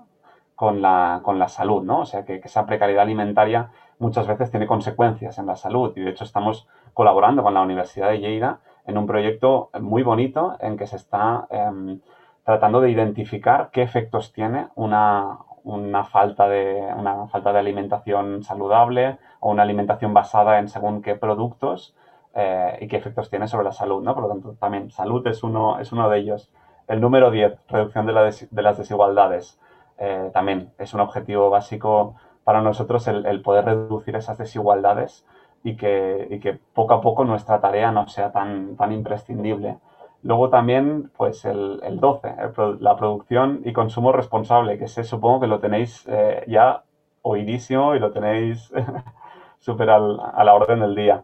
con 0.55 0.81
la, 0.81 1.19
con 1.23 1.39
la 1.39 1.49
salud, 1.49 1.83
¿no? 1.83 1.99
O 1.99 2.05
sea, 2.05 2.23
que, 2.23 2.35
esa 2.41 2.65
precariedad 2.65 3.03
alimentaria 3.03 3.71
muchas 3.99 4.27
veces 4.27 4.49
tiene 4.49 4.65
consecuencias 4.65 5.37
en 5.37 5.45
la 5.45 5.57
salud 5.57 5.91
y 5.97 6.01
de 6.01 6.11
hecho 6.11 6.23
estamos 6.23 6.67
colaborando 6.93 7.43
con 7.43 7.53
la 7.53 7.61
Universidad 7.61 8.09
de 8.09 8.19
Lleida 8.19 8.59
en 8.85 8.97
un 8.97 9.07
proyecto 9.07 9.71
muy 9.79 10.03
bonito 10.03 10.55
en 10.61 10.77
que 10.77 10.87
se 10.87 10.95
está 10.95 11.47
eh, 11.49 11.97
tratando 12.45 12.79
de 12.79 12.91
identificar 12.91 13.69
qué 13.71 13.81
efectos 13.81 14.31
tiene 14.31 14.69
una, 14.75 15.37
una 15.63 16.03
falta 16.03 16.47
de, 16.47 16.93
una 16.97 17.27
falta 17.27 17.53
de 17.53 17.59
alimentación 17.59 18.43
saludable 18.43 19.17
o 19.39 19.51
una 19.51 19.63
alimentación 19.63 20.13
basada 20.13 20.59
en 20.59 20.67
según 20.67 21.01
qué 21.01 21.15
productos 21.15 21.95
eh, 22.33 22.77
y 22.81 22.87
qué 22.87 22.97
efectos 22.97 23.29
tiene 23.29 23.47
sobre 23.47 23.65
la 23.65 23.71
salud, 23.71 24.03
¿no? 24.03 24.13
Por 24.13 24.23
lo 24.23 24.29
tanto, 24.29 24.55
también 24.59 24.91
salud 24.91 25.25
es 25.27 25.43
uno, 25.43 25.79
es 25.79 25.91
uno 25.91 26.09
de 26.09 26.19
ellos. 26.19 26.51
El 26.87 27.01
número 27.01 27.31
10, 27.31 27.59
reducción 27.67 28.05
de, 28.05 28.13
la 28.13 28.23
de 28.23 28.61
las 28.61 28.77
desigualdades, 28.77 29.59
eh, 29.97 30.31
también 30.33 30.73
es 30.77 30.93
un 30.93 31.01
objetivo 31.01 31.49
básico 31.49 32.15
para 32.43 32.61
nosotros 32.61 33.07
el, 33.07 33.25
el 33.25 33.41
poder 33.41 33.65
reducir 33.65 34.15
esas 34.15 34.37
desigualdades 34.37 35.25
y 35.63 35.75
que, 35.75 36.27
y 36.29 36.39
que, 36.39 36.53
poco 36.53 36.93
a 36.93 37.01
poco 37.01 37.23
nuestra 37.23 37.61
tarea 37.61 37.91
no 37.91 38.07
sea 38.07 38.31
tan, 38.31 38.75
tan 38.75 38.91
imprescindible. 38.91 39.77
Luego 40.23 40.49
también, 40.49 41.11
pues 41.17 41.45
el, 41.45 41.79
el 41.83 41.99
12, 41.99 42.27
el, 42.27 42.77
la 42.79 42.95
producción 42.95 43.61
y 43.65 43.73
consumo 43.73 44.11
responsable, 44.11 44.77
que 44.77 44.87
sé, 44.87 45.03
supongo 45.03 45.41
que 45.41 45.47
lo 45.47 45.59
tenéis 45.59 46.05
eh, 46.07 46.43
ya 46.47 46.83
oídísimo 47.23 47.95
y 47.95 47.99
lo 47.99 48.11
tenéis 48.11 48.71
súper 49.59 49.89
a 49.89 49.99
la 50.43 50.53
orden 50.53 50.79
del 50.81 50.95
día. 50.95 51.23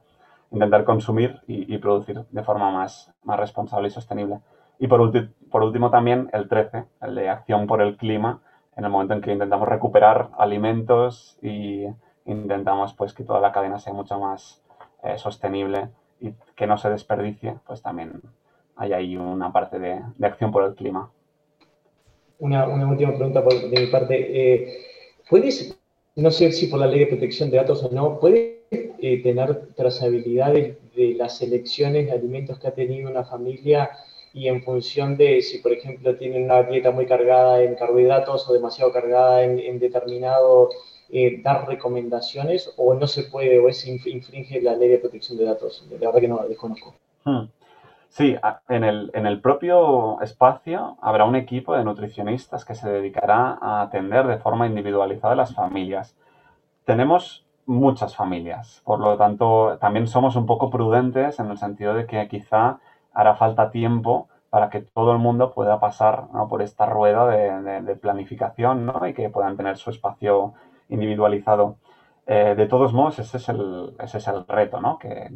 Intentar 0.52 0.84
consumir 0.84 1.42
y, 1.48 1.74
y, 1.74 1.78
producir 1.78 2.24
de 2.32 2.44
forma 2.44 2.72
más, 2.72 3.14
más 3.24 3.40
responsable 3.40 3.90
y 3.90 3.92
sostenible. 3.92 4.40
Y 4.80 4.88
por, 4.88 5.02
ulti 5.02 5.30
por 5.52 5.64
último 5.64 5.90
también 5.90 6.30
el 6.34 6.48
13, 6.48 6.86
el 7.02 7.16
de 7.16 7.30
acción 7.30 7.68
por 7.68 7.82
el 7.82 7.98
clima, 7.98 8.40
en 8.76 8.86
el 8.86 8.92
momento 8.92 9.14
en 9.14 9.22
que 9.22 9.34
intentamos 9.34 9.68
recuperar 9.68 10.30
alimentos 10.38 11.38
y 11.42 11.86
intentamos 12.26 12.94
pues 12.94 13.14
que 13.14 13.24
toda 13.24 13.42
la 13.42 13.52
cadena 13.52 13.80
sea 13.80 13.94
mucho 13.94 14.20
más 14.20 14.64
eh, 15.04 15.18
sostenible 15.18 15.90
y 16.20 16.34
que 16.56 16.68
no 16.68 16.78
se 16.78 16.90
desperdicie, 16.90 17.58
pues 17.66 17.82
también 17.82 18.22
hay 18.78 18.94
ahí 18.94 19.18
una 19.18 19.52
parte 19.52 19.80
de, 19.80 20.02
de 20.18 20.28
acción 20.28 20.52
por 20.52 20.64
el 20.64 20.76
clima. 20.76 21.12
Una, 22.40 22.68
una 22.68 22.88
última 22.88 23.16
pregunta 23.16 23.44
por, 23.44 23.54
de 23.54 23.80
mi 23.80 23.88
parte. 23.88 24.16
Eh, 24.30 24.78
¿Puedes, 25.30 25.78
no 26.16 26.32
sé 26.32 26.52
si 26.52 26.68
por 26.68 26.80
la 26.80 26.88
ley 26.88 27.00
de 27.00 27.08
protección 27.08 27.50
de 27.50 27.58
datos 27.58 27.84
o 27.84 27.90
no, 27.92 28.20
¿puedes 28.20 28.58
eh, 28.72 29.22
tener 29.24 29.68
trazabilidad 29.76 30.54
de, 30.54 30.78
de, 30.96 31.14
las 31.16 31.38
selecciones 31.38 32.06
de 32.06 32.12
alimentos 32.12 32.60
que 32.60 32.68
ha 32.68 32.74
tenido 32.74 33.10
una 33.10 33.24
familia 33.24 33.90
y 34.34 34.48
en 34.48 34.62
función 34.62 35.18
de 35.18 35.42
si, 35.42 35.58
por 35.60 35.74
ejemplo, 35.74 36.16
tienen 36.16 36.44
una 36.44 36.62
dieta 36.64 36.92
muy 36.92 37.08
cargada 37.08 37.64
en 37.64 37.76
carbohidratos 37.76 38.48
o 38.48 38.54
demasiado 38.54 38.92
cargada 38.92 39.44
en, 39.44 39.80
determinado, 39.80 40.70
eh, 41.10 41.42
dar 41.42 41.68
recomendaciones 41.68 42.72
o 42.78 42.94
no 42.94 43.08
se 43.08 43.24
puede 43.24 43.58
o 43.60 43.68
es 43.68 43.88
infringe 43.88 44.62
la 44.62 44.76
ley 44.76 44.90
de 44.90 45.00
protección 45.00 45.40
de 45.40 45.46
datos. 45.46 45.88
La 45.90 46.08
verdad 46.08 46.22
que 46.22 46.28
no 46.28 46.38
la 46.38 46.48
desconozco. 46.48 46.94
Hmm. 47.24 47.46
Sí, 48.10 48.36
en 48.70 48.84
el, 48.84 49.12
en 49.14 49.28
el 49.28 49.42
propio 49.42 50.20
espacio 50.22 50.98
habrá 51.02 51.26
un 51.26 51.36
equipo 51.36 51.76
de 51.76 51.84
nutricionistas 51.84 52.66
que 52.66 52.74
se 52.74 52.90
dedicará 52.90 53.58
a 53.62 53.82
atender 53.82 54.26
de 54.28 54.38
forma 54.38 54.66
individualizada 54.66 55.34
a 55.34 55.38
las 55.38 55.54
familias. 55.54 56.18
Tenemos 56.86 57.46
muchas 57.68 58.16
familias, 58.16 58.82
por 58.86 59.00
lo 59.00 59.18
tanto 59.18 59.78
también 59.80 60.08
somos 60.08 60.36
un 60.38 60.46
poco 60.46 60.70
prudentes 60.70 61.40
en 61.40 61.52
el 61.52 61.58
sentido 61.58 61.94
de 61.94 62.08
que 62.08 62.28
quizá 62.30 62.80
hará 63.14 63.36
falta 63.36 63.72
tiempo 63.72 64.30
para 64.50 64.70
que 64.70 64.82
todo 64.82 65.12
el 65.12 65.18
mundo 65.18 65.54
pueda 65.54 65.80
pasar 65.80 66.28
por 66.50 66.62
esta 66.62 66.86
rueda 66.86 67.28
de, 67.28 67.96
planificación 67.98 68.86
¿no? 68.86 69.06
y 69.06 69.14
que 69.14 69.30
puedan 69.30 69.58
tener 69.58 69.78
su 69.78 69.90
espacio 69.90 70.54
individualizado. 70.90 71.76
Eh, 72.28 72.56
de 72.56 72.68
todos 72.68 72.94
modos, 72.94 73.20
ese 73.20 73.38
es 73.38 73.50
el, 73.50 73.96
ese 74.00 74.18
es 74.18 74.28
el 74.28 74.46
reto, 74.46 74.82
¿no? 74.82 75.00
que, 75.00 75.32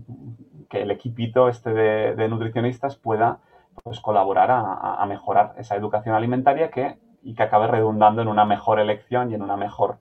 que 0.69 0.81
el 0.81 0.91
equipito 0.91 1.47
este 1.47 1.73
de, 1.73 2.27
nutricionistas 2.27 2.97
pueda 2.97 3.39
pues, 3.83 4.01
colaborar 4.01 4.49
a, 4.51 5.05
mejorar 5.07 5.53
esa 5.57 5.75
educación 5.75 6.15
alimentaria 6.15 6.69
que, 6.69 6.97
y 7.23 7.33
que 7.33 7.43
acabe 7.43 7.67
redundando 7.67 8.21
en 8.21 8.27
una 8.27 8.45
mejor 8.45 8.79
elección 8.79 9.31
y 9.31 9.35
en 9.35 9.41
una 9.41 9.55
mejor, 9.55 9.99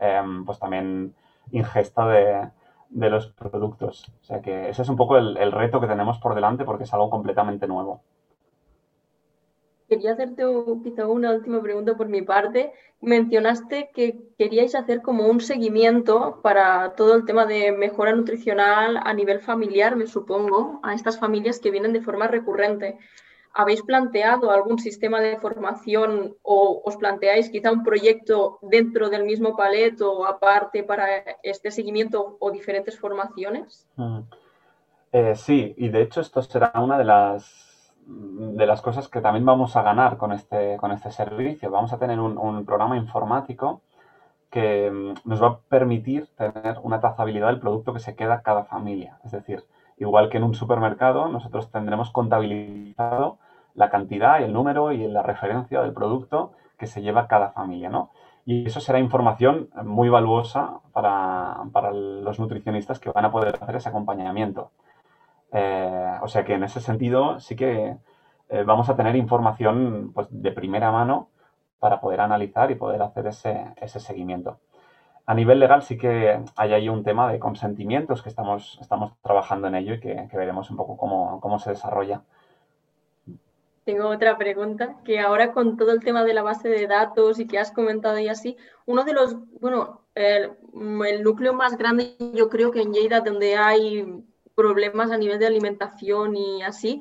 em, 0.00 0.44
pues 0.44 0.58
también 0.58 1.14
ingesta 1.52 2.06
de, 2.06 2.50
de 2.92 3.10
los 3.10 3.26
productos. 3.28 4.12
O 4.20 4.24
sea 4.24 4.40
que 4.40 4.68
ese 4.68 4.82
es 4.82 4.88
un 4.88 4.96
poco 4.96 5.16
el, 5.16 5.52
reto 5.52 5.80
que 5.80 5.86
tenemos 5.86 6.18
por 6.18 6.34
delante 6.34 6.64
porque 6.64 6.84
es 6.84 6.94
algo 6.94 7.10
completamente 7.10 7.66
nuevo. 7.66 8.02
Quería 9.92 10.12
hacerte 10.14 10.42
quizá 10.82 11.06
una 11.06 11.32
última 11.32 11.60
pregunta 11.60 11.94
por 11.94 12.08
mi 12.08 12.22
parte. 12.22 12.72
Mencionaste 13.02 13.90
que 13.92 14.16
queríais 14.38 14.74
hacer 14.74 15.02
como 15.02 15.26
un 15.26 15.38
seguimiento 15.42 16.40
para 16.42 16.94
todo 16.94 17.14
el 17.14 17.26
tema 17.26 17.44
de 17.44 17.72
mejora 17.72 18.14
nutricional 18.14 18.98
a 19.04 19.12
nivel 19.12 19.40
familiar, 19.40 19.94
me 19.96 20.06
supongo, 20.06 20.80
a 20.82 20.94
estas 20.94 21.18
familias 21.18 21.58
que 21.58 21.70
vienen 21.70 21.92
de 21.92 22.00
forma 22.00 22.26
recurrente. 22.26 22.96
¿Habéis 23.52 23.82
planteado 23.82 24.50
algún 24.50 24.78
sistema 24.78 25.20
de 25.20 25.36
formación 25.36 26.38
o 26.40 26.80
os 26.82 26.96
planteáis 26.96 27.50
quizá 27.50 27.70
un 27.70 27.84
proyecto 27.84 28.60
dentro 28.62 29.10
del 29.10 29.24
mismo 29.24 29.54
palet 29.54 30.00
o 30.00 30.24
aparte 30.24 30.84
para 30.84 31.06
este 31.42 31.70
seguimiento 31.70 32.38
o 32.40 32.50
diferentes 32.50 32.98
formaciones? 32.98 33.86
Mm. 33.96 34.20
Eh, 35.12 35.34
sí, 35.36 35.74
y 35.76 35.90
de 35.90 36.00
hecho 36.00 36.22
esto 36.22 36.40
será 36.40 36.72
una 36.76 36.96
de 36.96 37.04
las, 37.04 37.71
de 38.06 38.66
las 38.66 38.82
cosas 38.82 39.08
que 39.08 39.20
también 39.20 39.44
vamos 39.44 39.76
a 39.76 39.82
ganar 39.82 40.16
con 40.16 40.32
este, 40.32 40.76
con 40.78 40.92
este 40.92 41.10
servicio. 41.10 41.70
Vamos 41.70 41.92
a 41.92 41.98
tener 41.98 42.20
un, 42.20 42.64
programa 42.64 42.96
informático 42.96 43.82
que 44.50 44.90
mm, 44.90 45.28
nos 45.28 45.42
va 45.42 45.48
a 45.48 45.58
permitir 45.68 46.28
tener 46.36 46.78
una 46.82 47.00
trazabilidad 47.00 47.48
del 47.48 47.60
producto 47.60 47.92
que 47.92 48.00
se 48.00 48.14
queda 48.16 48.42
cada 48.42 48.64
familia. 48.64 49.18
Es 49.24 49.32
decir, 49.32 49.64
Igual 50.02 50.30
que 50.30 50.38
en 50.38 50.42
un 50.42 50.54
supermercado, 50.54 51.28
nosotros 51.28 51.70
tendremos 51.70 52.10
contabilizado 52.10 53.38
la 53.74 53.88
cantidad 53.88 54.40
y 54.40 54.42
el 54.42 54.52
número 54.52 54.90
y 54.90 55.06
la 55.06 55.22
referencia 55.22 55.80
del 55.80 55.92
producto 55.92 56.54
que 56.76 56.88
se 56.88 57.02
lleva 57.02 57.28
cada 57.28 57.50
familia, 57.50 57.88
¿no? 57.88 58.10
Y 58.44 58.66
eso 58.66 58.80
será 58.80 58.98
información 58.98 59.68
muy 59.84 60.08
valuosa 60.08 60.80
para, 60.92 61.62
los 61.92 62.40
nutricionistas 62.40 62.98
que 62.98 63.10
van 63.10 63.26
a 63.26 63.30
poder 63.30 63.56
hacer 63.60 63.76
ese 63.76 63.90
acompañamiento. 63.90 64.72
Eh, 65.52 66.18
o 66.22 66.28
sea 66.28 66.44
que 66.44 66.54
en 66.54 66.64
ese 66.64 66.80
sentido 66.80 67.38
sí 67.40 67.56
que 67.56 67.96
eh, 68.48 68.62
vamos 68.64 68.88
a 68.88 68.96
tener 68.96 69.16
información 69.16 70.12
pues, 70.14 70.28
de 70.30 70.50
primera 70.52 70.90
mano 70.90 71.28
para 71.78 72.00
poder 72.00 72.20
analizar 72.20 72.70
y 72.70 72.76
poder 72.76 73.02
hacer 73.02 73.26
ese, 73.26 73.74
ese 73.76 74.00
seguimiento. 74.00 74.58
A 75.24 75.34
nivel 75.34 75.60
legal 75.60 75.82
sí 75.82 75.96
que 75.96 76.40
hay 76.56 76.72
ahí 76.72 76.88
un 76.88 77.04
tema 77.04 77.30
de 77.30 77.38
consentimientos 77.38 78.22
que 78.22 78.28
estamos, 78.28 78.78
estamos 78.80 79.12
trabajando 79.22 79.68
en 79.68 79.76
ello 79.76 79.94
y 79.94 80.00
que, 80.00 80.28
veremos 80.32 80.70
un 80.70 80.76
poco 80.76 80.96
cómo, 80.96 81.58
se 81.60 81.70
desarrolla. 81.70 82.22
Tengo 83.84 84.08
otra 84.08 84.36
pregunta, 84.36 84.96
que 85.04 85.20
ahora 85.20 85.52
con 85.52 85.76
todo 85.76 85.92
el 85.92 86.00
tema 86.00 86.24
de 86.24 86.34
la 86.34 86.42
base 86.42 86.68
de 86.68 86.86
datos 86.86 87.38
y 87.38 87.46
que 87.46 87.58
has 87.58 87.72
comentado 87.72 88.18
y 88.18 88.28
así, 88.28 88.56
uno 88.86 89.04
de 89.04 89.12
los, 89.12 89.36
bueno, 89.60 90.02
el, 90.14 90.52
núcleo 91.22 91.52
más 91.52 91.76
grande 91.78 92.16
yo 92.34 92.48
creo 92.48 92.70
que 92.70 92.82
en 92.82 92.92
Lleida 92.92 93.20
donde 93.20 93.56
hay 93.56 94.24
problemas 94.62 95.10
a 95.10 95.18
nivel 95.18 95.40
de 95.40 95.46
alimentación 95.46 96.36
y 96.36 96.62
así, 96.62 97.00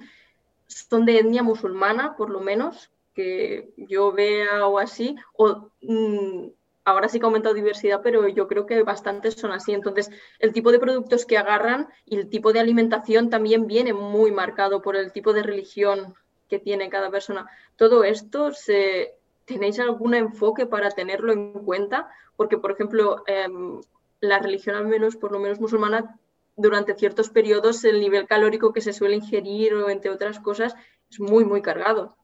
son 0.66 1.06
de 1.06 1.20
etnia 1.20 1.44
musulmana, 1.44 2.16
por 2.18 2.32
lo 2.32 2.40
menos, 2.40 2.90
que 3.14 3.72
yo 3.78 4.12
vea 4.12 4.66
o 4.66 4.80
así, 4.80 5.16
o 5.34 5.70
mm, 5.82 6.48
ahora 6.86 7.08
sí 7.08 7.20
que 7.20 7.26
ha 7.26 7.28
aumentado 7.28 7.54
diversidad, 7.54 8.02
pero 8.02 8.28
yo 8.28 8.48
creo 8.48 8.66
que 8.66 8.82
bastantes 8.82 9.36
son 9.36 9.52
así. 9.52 9.74
Entonces, 9.74 10.10
el 10.40 10.54
tipo 10.54 10.72
de 10.72 10.80
productos 10.80 11.26
que 11.28 11.38
agarran 11.38 11.88
y 12.06 12.18
el 12.18 12.30
tipo 12.30 12.52
de 12.52 12.62
alimentación 12.62 13.30
también 13.30 13.68
viene 13.68 13.94
muy 13.94 14.32
marcado 14.32 14.82
por 14.82 14.96
el 14.96 15.12
tipo 15.12 15.34
de 15.34 15.44
religión 15.44 16.16
que 16.50 16.58
tiene 16.58 16.90
cada 16.90 17.12
persona. 17.12 17.46
Todo 17.76 18.04
esto, 18.04 18.54
se, 18.54 19.14
¿tenéis 19.46 19.80
algún 19.80 20.16
enfoque 20.16 20.66
para 20.66 20.90
tenerlo 20.90 21.32
en 21.32 21.54
cuenta? 21.54 22.10
Porque, 22.36 22.58
por 22.58 22.72
ejemplo, 22.72 23.24
em, 23.28 23.82
la 24.20 24.40
religión, 24.40 24.76
al 24.76 24.88
menos, 24.88 25.16
por 25.16 25.32
lo 25.32 25.40
menos 25.40 25.60
musulmana, 25.60 26.18
durante 26.56 26.96
ciertos 26.96 27.30
periodos 27.30 27.84
el 27.84 28.00
nivel 28.00 28.28
calórico 28.28 28.74
que 28.74 28.82
se 28.82 28.94
suele 28.94 29.16
ingerir 29.16 29.74
o 29.74 29.90
entre 29.90 30.12
otras 30.12 30.40
cosas 30.40 30.76
es 31.10 31.20
muy, 31.20 31.46
muy 31.46 31.62
cargado. 31.62 32.16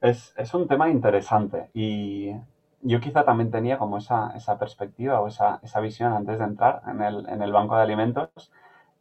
Es, 0.00 0.54
un 0.54 0.66
tema 0.68 0.90
interesante 0.90 1.70
y 1.74 2.32
yo 2.82 3.00
quizá 3.00 3.24
también 3.24 3.50
tenía 3.50 3.78
como 3.78 3.98
esa, 3.98 4.32
perspectiva 4.58 5.20
o 5.20 5.28
esa, 5.28 5.60
visión 5.80 6.12
antes 6.12 6.38
de 6.38 6.44
entrar 6.44 6.82
en 6.86 7.42
el, 7.42 7.52
banco 7.52 7.76
de 7.76 7.82
alimentos 7.82 8.30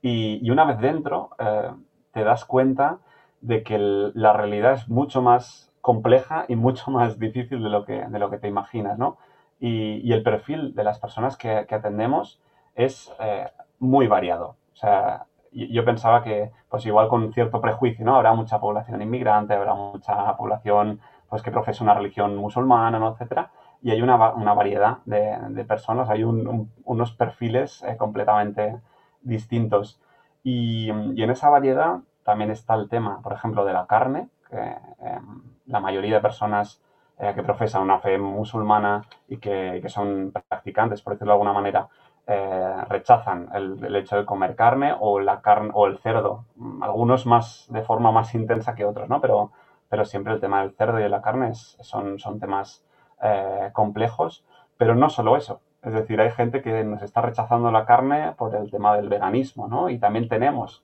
y, 0.01 0.49
una 0.49 0.65
vez 0.65 0.79
dentro 0.79 1.31
eh, 1.39 1.71
te 2.11 2.23
das 2.23 2.45
cuenta 2.45 2.99
de 3.41 3.63
que 3.63 3.77
la 3.77 4.33
realidad 4.33 4.73
es 4.73 4.89
mucho 4.89 5.21
más 5.21 5.69
compleja 5.81 6.45
y 6.47 6.55
mucho 6.55 6.91
más 6.97 7.19
difícil 7.19 7.63
de 7.63 7.69
lo 7.69 7.85
que, 7.85 8.05
de 8.05 8.19
lo 8.19 8.29
que 8.29 8.37
te 8.37 8.47
imaginas, 8.47 8.97
¿no? 8.97 9.17
Y, 9.59 10.13
el 10.13 10.23
perfil 10.23 10.73
de 10.73 10.83
las 10.83 10.99
personas 10.99 11.35
que, 11.35 11.49
atendemos 11.69 12.39
es 12.79 13.13
eh, 13.19 13.45
muy 13.79 14.07
variado. 14.07 14.55
O 14.73 14.75
sea, 14.75 15.25
yo 15.51 15.83
pensaba 15.83 16.23
que, 16.23 16.51
pues 16.69 16.85
igual 16.85 17.09
con 17.09 17.33
cierto 17.33 17.59
prejuicio, 17.59 18.05
¿no? 18.05 18.15
Habrá 18.15 18.33
mucha 18.33 18.59
población 18.59 19.01
inmigrante, 19.01 19.53
habrá 19.53 19.73
mucha 19.73 20.37
población, 20.37 21.01
pues 21.27 21.41
que 21.41 21.51
profesa 21.51 21.83
una 21.83 21.93
religión 21.93 22.37
musulmana, 22.37 22.97
¿no? 22.97 23.11
Etcétera. 23.11 23.51
Y 23.81 23.91
hay 23.91 24.01
una, 24.01 24.15
variedad 24.15 24.99
de, 25.05 25.65
personas, 25.65 26.09
hay 26.09 26.23
unos 26.23 27.11
perfiles 27.13 27.83
eh, 27.83 27.97
completamente 27.97 28.79
distintos. 29.21 29.99
Y, 30.43 30.89
en 30.89 31.29
esa 31.29 31.49
variedad 31.49 31.99
también 32.23 32.51
está 32.51 32.75
el 32.75 32.87
tema, 32.87 33.21
por 33.21 33.33
ejemplo, 33.33 33.65
de 33.65 33.73
la 33.73 33.87
carne, 33.87 34.29
que 34.49 34.57
em, 34.57 35.43
la 35.65 35.79
mayoría 35.81 36.15
de 36.15 36.21
personas 36.21 36.81
eh, 37.17 37.33
que 37.35 37.43
profesan 37.43 37.81
una 37.81 37.99
fe 37.99 38.17
musulmana 38.17 39.03
y 39.27 39.37
que, 39.37 39.79
que 39.81 39.89
son 39.89 40.31
practicantes, 40.31 41.01
por 41.01 41.13
decirlo 41.13 41.31
de 41.31 41.35
alguna 41.35 41.53
manera, 41.53 41.89
eh, 42.31 42.85
rechazan 42.87 43.49
el, 43.55 43.95
hecho 43.95 44.15
de 44.15 44.23
comer 44.23 44.55
carne 44.55 44.93
o 44.99 45.19
la 45.19 45.41
carne 45.41 45.71
o 45.73 45.87
el 45.87 45.97
cerdo. 45.97 46.45
Algunos 46.79 47.25
más 47.25 47.65
de 47.71 47.81
forma 47.81 48.11
más 48.11 48.35
intensa 48.35 48.75
que 48.75 48.85
otros, 48.85 49.09
¿no? 49.09 49.19
Pero, 49.19 49.51
pero 49.89 50.05
siempre 50.05 50.33
el 50.33 50.39
tema 50.39 50.61
del 50.61 50.75
cerdo 50.75 50.99
y 50.99 51.01
de 51.01 51.09
la 51.09 51.23
carne 51.23 51.55
son, 51.55 52.19
son 52.19 52.39
temas 52.39 52.85
eh, 53.23 53.71
complejos. 53.73 54.45
Pero 54.77 54.93
no 54.93 55.09
solo 55.09 55.37
eso. 55.37 55.61
Es 55.81 55.91
decir, 55.91 56.21
hay 56.21 56.29
gente 56.29 56.61
que 56.61 56.83
nos 56.83 57.01
está 57.01 57.21
rechazando 57.21 57.71
la 57.71 57.85
carne 57.85 58.33
por 58.37 58.53
el 58.53 58.69
tema 58.69 58.95
del 58.95 59.09
veganismo, 59.09 59.67
¿no? 59.67 59.89
Y 59.89 59.97
también 59.97 60.29
tenemos 60.29 60.83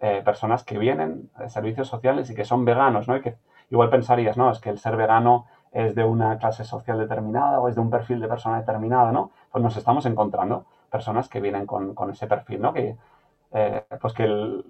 eh, 0.00 0.22
personas 0.24 0.62
que 0.62 0.78
vienen 0.78 1.30
de 1.36 1.50
servicios 1.50 1.88
sociales 1.88 2.30
y 2.30 2.36
que 2.36 2.44
son 2.44 2.64
veganos, 2.64 3.08
¿no? 3.08 3.16
Y 3.16 3.22
que 3.22 3.34
igual 3.70 3.90
pensarías, 3.90 4.36
no, 4.36 4.52
es 4.52 4.60
que 4.60 4.70
el 4.70 4.78
ser 4.78 4.94
vegano 4.96 5.46
es 5.72 5.96
de 5.96 6.04
una 6.04 6.38
clase 6.38 6.62
social 6.62 6.96
determinada 6.96 7.58
o 7.58 7.68
es 7.68 7.74
de 7.74 7.80
un 7.80 7.90
perfil 7.90 8.20
de 8.20 8.28
persona 8.28 8.58
determinada, 8.58 9.10
¿no? 9.10 9.32
Pues 9.50 9.64
nos 9.64 9.76
estamos 9.76 10.06
encontrando 10.06 10.64
personas 10.90 11.28
que 11.28 11.40
vienen 11.40 11.66
con, 11.66 12.10
ese 12.10 12.26
perfil, 12.26 12.60
¿no? 12.62 12.72
Que, 12.72 12.96
eh, 13.52 13.84
pues 14.00 14.12
que, 14.12 14.62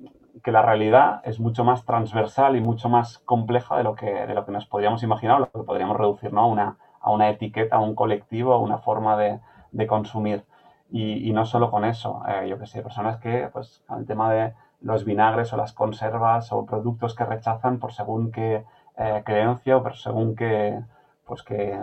que, 0.42 0.52
la 0.52 0.62
realidad 0.62 1.20
es 1.24 1.40
mucho 1.40 1.64
más 1.64 1.85
transversal 1.85 2.57
y 2.57 2.61
mucho 2.61 2.88
más 2.88 3.18
compleja 3.18 3.76
de 3.76 3.85
lo 3.85 3.94
que, 3.94 4.11
de 4.26 4.35
lo 4.35 4.44
que 4.44 4.52
nos 4.52 4.66
podríamos 4.66 5.02
imaginar, 5.02 5.37
o 5.37 5.40
lo 5.40 5.50
que 5.50 5.66
podríamos 5.66 5.96
reducir 5.96 6.33
¿no? 6.33 6.42
a, 6.42 6.46
una, 6.46 6.76
a 7.00 7.11
una 7.11 7.31
etiqueta, 7.31 7.76
a 7.76 7.81
un 7.81 7.94
colectivo, 7.94 8.52
a 8.52 8.59
una 8.59 8.79
forma 8.79 9.16
de, 9.16 9.40
de 9.72 9.87
consumir. 9.87 10.44
Y, 10.90 11.29
y, 11.29 11.33
no 11.33 11.44
solo 11.46 11.70
con 11.70 11.85
eso, 11.85 12.22
eh, 12.29 12.48
yo 12.48 12.59
que 12.59 12.66
sé, 12.66 12.83
personas 12.83 13.16
que, 13.18 13.48
pues, 13.52 13.85
el 13.96 14.07
tema 14.07 14.33
de 14.33 14.55
los 14.81 15.05
vinagres 15.05 15.52
o 15.52 15.57
las 15.57 15.72
conservas 15.72 16.52
o 16.52 16.64
productos 16.64 17.14
que 17.14 17.24
rechazan 17.24 17.79
por 17.79 17.92
según 17.92 18.31
qué 18.31 18.64
eh, 18.96 19.22
creencia 19.24 19.76
o 19.76 19.83
por 19.83 19.96
según 19.96 20.37
qué, 20.37 20.81
pues 21.26 21.42
que, 21.42 21.79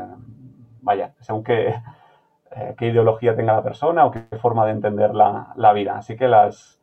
vaya, 0.81 1.13
según 1.19 1.43
qué 1.43 1.75
eh, 2.55 2.75
qué 2.77 2.87
ideología 2.87 3.35
tenga 3.35 3.53
la 3.53 3.63
persona 3.63 4.05
o 4.05 4.11
qué 4.11 4.25
forma 4.37 4.65
de 4.65 4.71
entender 4.71 5.13
la, 5.13 5.73
vida. 5.73 5.97
Así 5.97 6.15
que 6.15 6.27
las, 6.27 6.79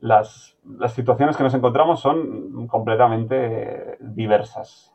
las, 0.00 0.56
situaciones 0.88 1.36
que 1.36 1.42
nos 1.42 1.54
encontramos 1.54 2.00
son 2.00 2.66
completamente 2.66 3.98
diversas. 4.00 4.92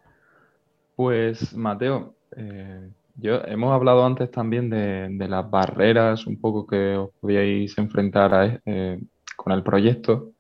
Pues, 0.96 1.56
Mateo, 1.56 2.14
eh, 2.36 2.90
yo, 3.16 3.44
hemos 3.46 3.72
hablado 3.74 4.06
antes 4.06 4.32
también 4.32 4.70
de, 4.70 5.28
las 5.28 5.50
barreras 5.50 6.26
un 6.26 6.40
poco 6.40 6.66
que 6.66 6.96
os 6.98 7.12
podíais 7.20 7.78
enfrentar 7.78 8.62
eh, 8.66 9.00
con 9.36 9.54
el 9.54 9.64
proyecto, 9.64 10.32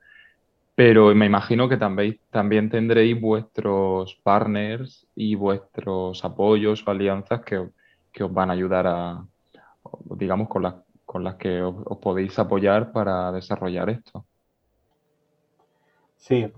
pero 0.75 1.13
me 1.13 1.25
imagino 1.25 1.69
que 1.69 1.77
también, 1.77 2.19
también 2.29 2.69
tendréis 2.69 3.19
vuestros 3.19 4.15
partners 4.23 5.07
y 5.15 5.35
vuestros 5.35 6.23
apoyos 6.25 6.87
o 6.87 6.91
alianzas 6.91 7.41
que, 7.41 7.57
os 8.23 8.33
van 8.33 8.49
a 8.49 8.53
ayudar 8.53 8.87
a, 8.87 9.25
digamos, 10.05 10.47
con 10.47 10.63
las, 10.63 10.75
con 11.05 11.23
las 11.23 11.35
que 11.35 11.61
os 11.61 11.97
podéis 11.97 12.37
apoyar 12.39 12.91
para 12.91 13.31
desarrollar 13.31 13.89
esto. 13.89 14.25
Sí, 16.15 16.51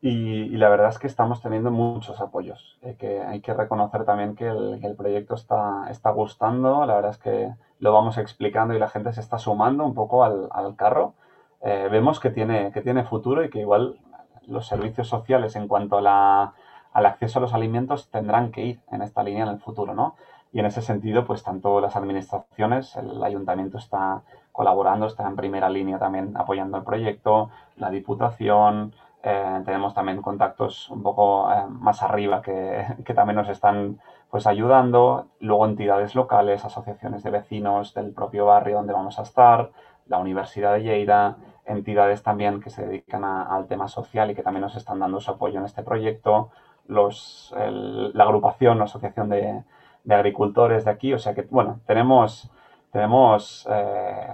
y, 0.00 0.48
la 0.56 0.68
verdad 0.68 0.88
es 0.88 0.98
que 0.98 1.06
estamos 1.06 1.40
teniendo 1.42 1.70
muchos 1.70 2.20
apoyos. 2.20 2.78
Eh, 2.82 2.96
que 2.98 3.22
hay 3.22 3.40
que 3.40 3.54
reconocer 3.54 4.04
también 4.04 4.34
que 4.34 4.48
el, 4.48 4.96
proyecto 4.96 5.34
está, 5.34 5.86
está, 5.90 6.10
gustando. 6.10 6.84
La 6.86 6.96
verdad 6.96 7.12
es 7.12 7.18
que 7.18 7.54
lo 7.78 7.92
vamos 7.92 8.18
explicando 8.18 8.74
y 8.74 8.78
la 8.78 8.88
gente 8.88 9.12
se 9.12 9.20
está 9.20 9.38
sumando 9.38 9.84
un 9.84 9.94
poco 9.94 10.24
al, 10.24 10.76
carro. 10.76 11.14
Eh, 11.60 11.88
vemos 11.90 12.18
que 12.18 12.30
tiene, 12.30 12.72
que 12.72 12.80
tiene 12.80 13.04
futuro 13.04 13.44
y 13.44 13.50
que 13.50 13.60
igual 13.60 14.00
los 14.48 14.66
servicios 14.66 15.08
sociales 15.08 15.54
en 15.54 15.68
cuanto 15.68 15.98
a 15.98 16.54
al 16.92 17.06
acceso 17.06 17.38
a 17.38 17.42
los 17.42 17.54
alimentos 17.54 18.10
tendrán 18.10 18.52
que 18.52 18.64
ir 18.64 18.80
en 18.90 19.02
esta 19.02 19.22
línea 19.22 19.44
en 19.44 19.50
el 19.50 19.60
futuro, 19.60 19.94
¿no? 19.94 20.16
Y 20.52 20.60
en 20.60 20.66
ese 20.66 20.82
sentido, 20.82 21.24
pues 21.24 21.42
tanto 21.42 21.80
las 21.80 21.96
administraciones, 21.96 22.94
el 22.96 23.22
ayuntamiento 23.24 23.78
está 23.78 24.22
colaborando, 24.52 25.06
está 25.06 25.26
en 25.26 25.34
primera 25.34 25.70
línea 25.70 25.98
también 25.98 26.36
apoyando 26.36 26.76
el 26.76 26.84
proyecto, 26.84 27.50
la 27.76 27.90
Diputación, 27.90 28.92
eh, 29.22 29.62
tenemos 29.64 29.94
también 29.94 30.20
contactos 30.20 30.90
un 30.90 31.02
poco 31.02 31.50
eh, 31.50 31.64
más 31.68 32.02
arriba 32.02 32.42
que, 32.42 32.84
que, 33.04 33.14
también 33.14 33.36
nos 33.36 33.48
están 33.48 34.00
pues 34.30 34.46
ayudando, 34.46 35.28
luego 35.40 35.64
entidades 35.66 36.14
locales, 36.14 36.64
asociaciones 36.64 37.22
de 37.22 37.30
vecinos 37.30 37.94
del 37.94 38.12
propio 38.12 38.46
barrio 38.46 38.76
donde 38.76 38.92
vamos 38.92 39.18
a 39.18 39.22
estar, 39.22 39.70
la 40.06 40.18
Universidad 40.18 40.74
de 40.74 40.82
Lleida, 40.82 41.36
entidades 41.64 42.22
también 42.22 42.60
que 42.60 42.70
se 42.70 42.84
dedican 42.84 43.24
al 43.24 43.66
tema 43.68 43.88
social 43.88 44.30
y 44.30 44.34
que 44.34 44.42
también 44.42 44.62
nos 44.62 44.76
están 44.76 44.98
dando 44.98 45.20
su 45.20 45.30
apoyo 45.30 45.60
en 45.60 45.66
este 45.66 45.82
proyecto, 45.82 46.50
los, 46.88 47.54
la 47.56 48.24
agrupación, 48.24 48.78
la 48.78 48.84
asociación 48.84 49.28
de, 49.28 49.62
de 50.04 50.14
agricultores 50.14 50.84
de 50.84 50.90
aquí, 50.90 51.12
o 51.12 51.18
sea 51.18 51.34
que, 51.34 51.42
bueno, 51.42 51.80
tenemos 51.86 52.50
tenemos 52.92 53.66
eh, 53.70 54.28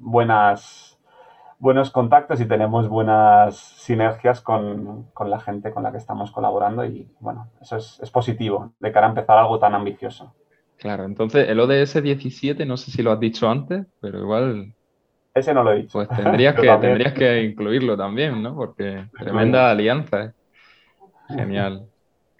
buenas, 0.00 0.98
buenos 1.58 1.90
contactos 1.90 2.40
y 2.40 2.46
tenemos 2.46 2.88
buenas 2.88 3.56
sinergias 3.56 4.40
con, 4.40 5.06
la 5.24 5.40
gente 5.40 5.70
con 5.70 5.84
la 5.84 5.92
que 5.92 5.98
estamos 5.98 6.32
colaborando 6.32 6.84
y 6.84 7.08
bueno, 7.20 7.48
eso 7.60 7.76
es, 7.76 8.10
positivo 8.10 8.72
de 8.80 8.90
cara 8.90 9.06
a 9.06 9.10
empezar 9.10 9.38
algo 9.38 9.58
tan 9.60 9.74
ambicioso. 9.74 10.34
Claro, 10.78 11.04
entonces 11.04 11.48
el 11.48 11.60
ODS 11.60 12.02
17, 12.02 12.66
no 12.66 12.76
sé 12.76 12.90
si 12.90 13.04
lo 13.04 13.12
has 13.12 13.20
dicho 13.20 13.48
antes, 13.48 13.86
pero 14.00 14.18
igual... 14.18 14.74
Ese 15.32 15.54
no 15.54 15.62
lo 15.62 15.72
he 15.72 15.76
dicho. 15.76 15.92
Pues 15.92 16.08
tendrías, 16.08 16.54
que, 16.60 16.68
tendrías 16.80 17.12
que 17.12 17.44
incluirlo 17.44 17.96
también, 17.96 18.42
¿no? 18.42 18.56
Porque 18.56 19.06
tremenda 19.16 19.70
alianza. 19.70 20.24
¿eh? 20.24 20.32
Genial. 21.28 21.86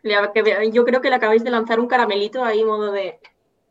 Yo 0.02 0.84
creo 0.84 1.00
que 1.00 1.10
le 1.10 1.16
acabáis 1.16 1.44
de 1.44 1.50
lanzar 1.50 1.80
un 1.80 1.86
caramelito 1.86 2.44
ahí, 2.44 2.64
modo 2.64 2.92
de 2.92 3.20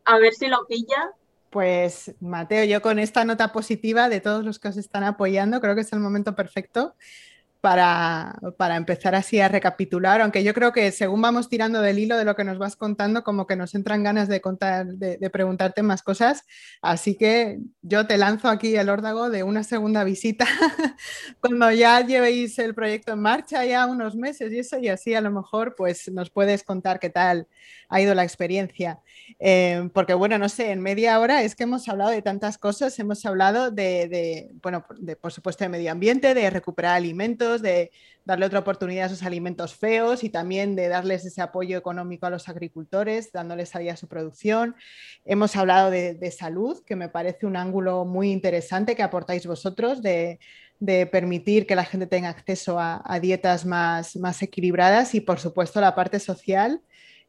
a 0.05 0.17
ver 0.17 0.33
si 0.33 0.47
lo 0.47 0.65
pilla. 0.65 1.11
Pues 1.49 2.15
Mateo, 2.21 2.63
yo 2.63 2.81
con 2.81 2.97
esta 2.97 3.25
nota 3.25 3.51
positiva 3.51 4.07
de 4.07 4.21
todos 4.21 4.45
los 4.45 4.57
que 4.57 4.69
os 4.69 4.77
están 4.77 5.03
apoyando, 5.03 5.59
creo 5.59 5.75
que 5.75 5.81
es 5.81 5.91
el 5.91 5.99
momento 5.99 6.33
perfecto 6.35 6.95
para, 7.61 8.39
empezar 8.75 9.13
así 9.13 9.39
a 9.39 9.47
recapitular, 9.47 10.19
aunque 10.21 10.43
yo 10.43 10.53
creo 10.53 10.73
que 10.73 10.91
según 10.91 11.21
vamos 11.21 11.47
tirando 11.47 11.79
del 11.81 11.99
hilo 11.99 12.17
de 12.17 12.25
lo 12.25 12.35
que 12.35 12.43
nos 12.43 12.57
vas 12.57 12.75
contando, 12.75 13.23
como 13.23 13.45
que 13.45 13.55
nos 13.55 13.75
entran 13.75 14.03
ganas 14.03 14.27
de 14.27 14.41
contar, 14.41 14.87
de, 14.87 15.29
preguntarte 15.29 15.83
más 15.83 16.01
cosas. 16.01 16.43
Así 16.81 17.15
que 17.15 17.59
yo 17.83 18.07
te 18.07 18.17
lanzo 18.17 18.49
aquí 18.49 18.75
el 18.75 18.89
órdago 18.89 19.29
de 19.29 19.43
una 19.43 19.63
segunda 19.63 20.03
visita 20.03 20.45
cuando 21.39 21.71
ya 21.71 22.01
llevéis 22.01 22.57
el 22.57 22.73
proyecto 22.73 23.13
en 23.13 23.21
marcha 23.21 23.63
ya 23.63 23.85
unos 23.85 24.15
meses 24.15 24.51
y 24.51 24.59
eso, 24.59 24.79
y 24.79 24.89
así 24.89 25.13
a 25.13 25.21
lo 25.21 25.31
mejor 25.31 25.75
pues 25.75 26.11
nos 26.11 26.31
puedes 26.31 26.63
contar 26.63 26.99
qué 26.99 27.11
tal 27.11 27.47
ha 27.91 28.01
ido 28.01 28.15
la 28.15 28.23
experiencia. 28.23 29.01
Eh, 29.37 29.89
porque 29.93 30.13
bueno, 30.13 30.37
no 30.37 30.49
sé, 30.49 30.71
en 30.71 30.81
media 30.81 31.19
hora 31.19 31.43
es 31.43 31.55
que 31.55 31.63
hemos 31.63 31.87
hablado 31.89 32.09
de 32.09 32.21
tantas 32.21 32.57
cosas, 32.57 32.97
hemos 32.99 33.25
hablado 33.25 33.69
de, 33.69 34.49
bueno, 34.63 34.85
de, 34.97 35.15
por 35.17 35.31
supuesto 35.33 35.65
de 35.65 35.69
medio 35.69 35.91
ambiente, 35.91 36.33
de 36.33 36.49
recuperar 36.49 36.95
alimentos, 36.95 37.50
de 37.59 37.91
darle 38.23 38.45
otra 38.45 38.59
oportunidad 38.59 39.05
a 39.05 39.07
esos 39.07 39.23
alimentos 39.23 39.75
feos 39.75 40.23
y 40.23 40.29
también 40.29 40.75
de 40.75 40.87
darles 40.87 41.25
ese 41.25 41.41
apoyo 41.41 41.77
económico 41.77 42.27
a 42.27 42.29
los 42.29 42.47
agricultores, 42.47 43.31
dándoles 43.31 43.69
salida 43.69 43.93
a 43.93 43.97
su 43.97 44.07
producción. 44.07 44.75
Hemos 45.25 45.55
hablado 45.55 45.89
de, 45.89 46.31
salud, 46.31 46.83
que 46.85 46.95
me 46.95 47.09
parece 47.09 47.47
un 47.47 47.57
ángulo 47.57 48.05
muy 48.05 48.31
interesante 48.31 48.95
que 48.95 49.03
aportáis 49.03 49.47
vosotros, 49.47 50.01
de, 50.03 50.39
permitir 51.11 51.67
que 51.67 51.75
la 51.75 51.83
gente 51.83 52.07
tenga 52.07 52.29
acceso 52.29 52.77
a, 52.79 53.19
dietas 53.19 53.65
más, 53.65 54.15
más 54.15 54.41
equilibradas 54.41 55.13
y 55.15 55.21
por 55.21 55.39
supuesto 55.39 55.81
la 55.81 55.95
parte 55.95 56.19
social 56.19 56.81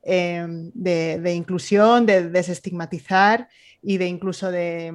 Em, 0.04 0.72
de, 0.74 1.32
inclusión, 1.32 2.06
de 2.06 2.28
desestigmatizar 2.28 3.48
y 3.80 3.98
de 3.98 4.08
incluso 4.08 4.50
de, 4.50 4.92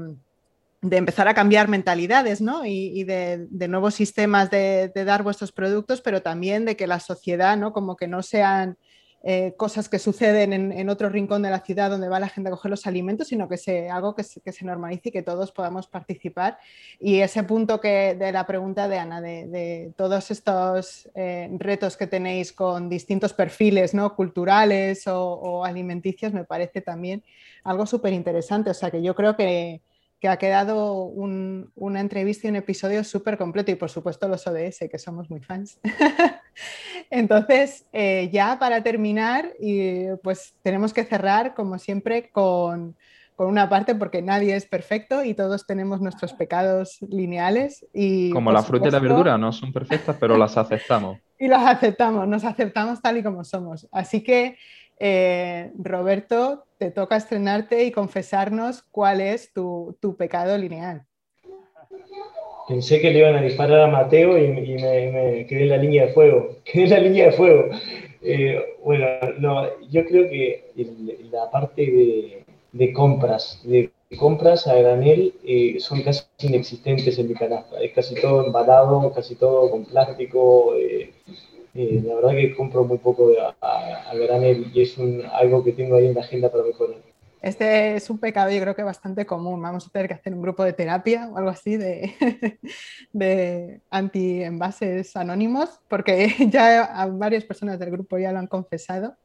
empezar 0.81 1.27
a 1.27 1.33
cambiar 1.33 1.67
mentalidades 1.67 2.41
¿no? 2.41 2.65
y, 2.65 3.03
de, 3.03 3.47
nuevos 3.67 3.95
sistemas 3.95 4.49
de, 4.51 4.91
dar 4.93 5.23
vuestros 5.23 5.51
productos, 5.51 6.01
pero 6.01 6.21
también 6.21 6.65
de 6.65 6.75
que 6.75 6.87
la 6.87 6.99
sociedad, 6.99 7.57
¿no? 7.57 7.73
como 7.73 7.95
que 7.95 8.07
no 8.07 8.21
sean 8.21 8.77
eh, 9.23 9.55
cosas 9.57 9.89
que 9.89 9.97
suceden 9.97 10.53
en, 10.53 10.89
otro 10.89 11.09
rincón 11.09 11.41
de 11.41 11.49
la 11.49 11.59
ciudad 11.59 11.89
donde 11.89 12.07
va 12.07 12.19
la 12.19 12.29
gente 12.29 12.49
a 12.49 12.51
coger 12.51 12.69
los 12.69 12.85
alimentos, 12.85 13.27
sino 13.27 13.49
que 13.49 13.57
sea 13.57 13.95
algo 13.95 14.15
que 14.15 14.23
se, 14.23 14.41
normalice 14.63 15.09
y 15.09 15.11
que 15.11 15.23
todos 15.23 15.51
podamos 15.51 15.87
participar. 15.87 16.59
Y 16.99 17.19
ese 17.19 17.43
punto 17.43 17.81
que, 17.81 18.15
de 18.15 18.31
la 18.31 18.45
pregunta 18.45 18.87
de 18.87 18.99
Ana, 18.99 19.19
de, 19.19 19.91
todos 19.97 20.29
estos 20.29 21.09
eh, 21.15 21.49
retos 21.57 21.97
que 21.97 22.05
tenéis 22.05 22.53
con 22.53 22.87
distintos 22.87 23.33
perfiles 23.33 23.95
¿no? 23.95 24.15
culturales 24.15 25.07
o, 25.07 25.65
alimenticios, 25.65 26.31
me 26.31 26.45
parece 26.45 26.81
también 26.81 27.23
algo 27.63 27.87
súper 27.87 28.13
interesante. 28.13 28.69
O 28.69 28.75
sea 28.75 28.91
que 28.91 29.01
yo 29.01 29.15
creo 29.15 29.35
que, 29.35 29.81
que 30.19 30.27
ha 30.27 30.37
quedado 30.37 31.03
una 31.03 31.99
entrevista 31.99 32.47
y 32.47 32.49
un 32.49 32.55
episodio 32.55 33.03
súper 33.03 33.37
completo 33.37 33.71
y 33.71 33.75
por 33.75 33.89
supuesto 33.89 34.27
los 34.27 34.47
ODS, 34.47 34.89
que 34.89 34.97
somos 34.97 35.29
muy 35.29 35.41
fans. 35.41 35.79
Entonces, 37.11 37.85
eh, 37.93 38.29
ya 38.31 38.57
para 38.59 38.81
terminar, 38.81 39.53
y, 39.59 40.07
pues 40.23 40.55
tenemos 40.63 40.93
que 40.93 41.03
cerrar 41.03 41.53
como 41.53 41.77
siempre 41.77 42.29
con, 42.31 42.95
una 43.39 43.69
parte 43.69 43.93
porque 43.93 44.23
nadie 44.23 44.55
es 44.55 44.65
perfecto 44.65 45.23
y 45.23 45.35
todos 45.35 45.67
tenemos 45.67 46.01
nuestros 46.01 46.33
pecados 46.33 46.97
lineales. 47.07 47.85
Y, 47.93 48.31
como 48.31 48.51
la 48.51 48.63
fruta 48.63 48.87
y 48.87 48.91
la 48.91 48.99
verdura, 48.99 49.37
no 49.37 49.53
son 49.53 49.71
perfectas, 49.71 50.17
pero 50.19 50.35
las 50.37 50.57
aceptamos. 50.57 51.19
y 51.39 51.47
las 51.47 51.67
aceptamos, 51.67 52.27
nos 52.27 52.43
aceptamos 52.43 52.99
tal 53.01 53.17
y 53.17 53.23
como 53.23 53.43
somos. 53.43 53.87
Así 53.91 54.23
que 54.23 54.57
eh, 54.99 55.71
Roberto, 55.77 56.65
te 56.77 56.91
toca 56.91 57.17
estrenarte 57.17 57.83
y 57.83 57.91
confesarnos 57.91 58.83
cuál 58.83 59.21
es 59.21 59.51
tu, 59.53 59.95
pecado 60.17 60.57
lineal. 60.57 61.05
Pensé 62.67 62.99
que 62.99 63.11
le 63.11 63.19
iban 63.19 63.35
a 63.35 63.41
disparar 63.41 63.81
a 63.81 63.87
Mateo 63.87 64.37
y, 64.37 64.47
me, 64.49 65.45
quedé 65.47 65.63
en 65.63 65.69
la 65.69 65.77
línea 65.77 66.07
de 66.07 66.13
fuego. 66.13 66.57
Quedé 66.65 66.83
en 66.83 66.89
la 66.89 66.99
línea 66.99 67.25
de 67.27 67.31
fuego. 67.31 67.69
Eh, 68.21 68.75
bueno, 68.83 69.07
yo 69.89 70.05
creo 70.05 70.29
que 70.29 70.71
la 71.31 71.49
parte 71.49 72.45
de, 72.73 72.93
compras, 72.93 73.61
de 73.63 73.91
compras 74.19 74.67
a 74.67 74.75
granel 74.75 75.33
eh, 75.45 75.77
son 75.79 76.01
casi 76.01 76.23
inexistentes 76.39 77.17
en 77.19 77.29
mi 77.29 77.35
canasta. 77.35 77.79
Es 77.79 77.93
casi 77.93 78.15
todo 78.15 78.45
embalado, 78.45 79.13
casi 79.13 79.35
todo 79.35 79.71
con 79.71 79.85
plástico. 79.85 80.73
Eh, 81.79 82.01
la 82.03 82.15
verdad 82.15 82.31
que 82.31 82.55
compro 82.55 82.83
muy 82.85 82.97
poco 82.97 83.31
a, 83.61 84.11
granel 84.15 84.71
y 84.73 84.81
es 84.81 84.97
algo 85.31 85.63
que 85.63 85.73
tengo 85.73 85.95
ahí 85.95 86.07
en 86.07 86.15
la 86.15 86.21
agenda 86.21 86.51
para 86.51 86.63
mejorar. 86.63 86.95
Este 87.39 87.95
es 87.95 88.09
un 88.09 88.17
pecado 88.17 88.49
yo 88.49 88.59
creo 88.59 88.75
que 88.75 88.81
bastante 88.81 89.27
común. 89.27 89.61
Vamos 89.61 89.85
a 89.85 89.91
tener 89.91 90.07
que 90.07 90.15
hacer 90.15 90.33
un 90.33 90.41
grupo 90.41 90.63
de 90.63 90.73
terapia 90.73 91.29
o 91.31 91.37
algo 91.37 91.51
así 91.51 91.77
de, 91.77 92.15
de 93.13 93.79
anti-envases 93.91 95.15
anónimos, 95.15 95.79
porque 95.87 96.33
ya 96.49 97.07
varias 97.11 97.43
personas 97.43 97.77
del 97.77 97.91
grupo 97.91 98.17
ya 98.17 98.31
lo 98.31 98.39
han 98.39 98.47
confesado. 98.47 99.15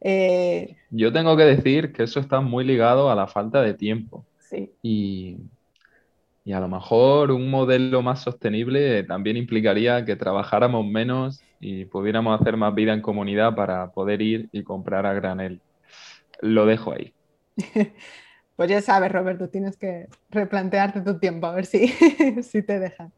Eh, 0.00 0.76
yo 0.90 1.12
tengo 1.12 1.36
que 1.36 1.44
decir 1.44 1.92
que 1.92 2.02
eso 2.02 2.18
está 2.18 2.40
muy 2.40 2.64
ligado 2.64 3.08
a 3.08 3.14
la 3.14 3.28
falta 3.28 3.62
de 3.62 3.74
tiempo. 3.74 4.26
Sí. 4.40 4.72
Y 4.82 5.36
y 6.44 6.52
a 6.52 6.60
lo 6.60 6.68
mejor 6.68 7.30
un 7.30 7.50
modelo 7.50 8.02
más 8.02 8.22
sostenible 8.22 9.02
también 9.04 9.38
implicaría 9.38 10.04
que 10.04 10.14
trabajáramos 10.14 10.86
menos 10.86 11.40
y 11.64 11.86
pudiéramos 11.86 12.38
hacer 12.38 12.58
más 12.58 12.74
vida 12.74 12.92
en 12.92 13.00
comunidad 13.00 13.54
para 13.54 13.90
poder 13.92 14.20
ir 14.20 14.50
y 14.52 14.62
comprar 14.62 15.06
a 15.06 15.14
granel. 15.14 15.62
Lo 16.40 16.66
dejo 16.66 16.92
ahí. 16.92 17.12
Pues 18.56 18.70
ya 18.70 18.80
sabes, 18.80 19.10
Roberto, 19.10 19.48
tienes 19.48 19.76
que 19.76 20.06
replantearte 20.30 21.00
tu 21.00 21.18
tiempo, 21.18 21.48
a 21.48 21.54
ver 21.56 21.66
si, 21.66 21.88
si 22.42 22.62
te 22.62 22.78
dejan. 22.78 23.12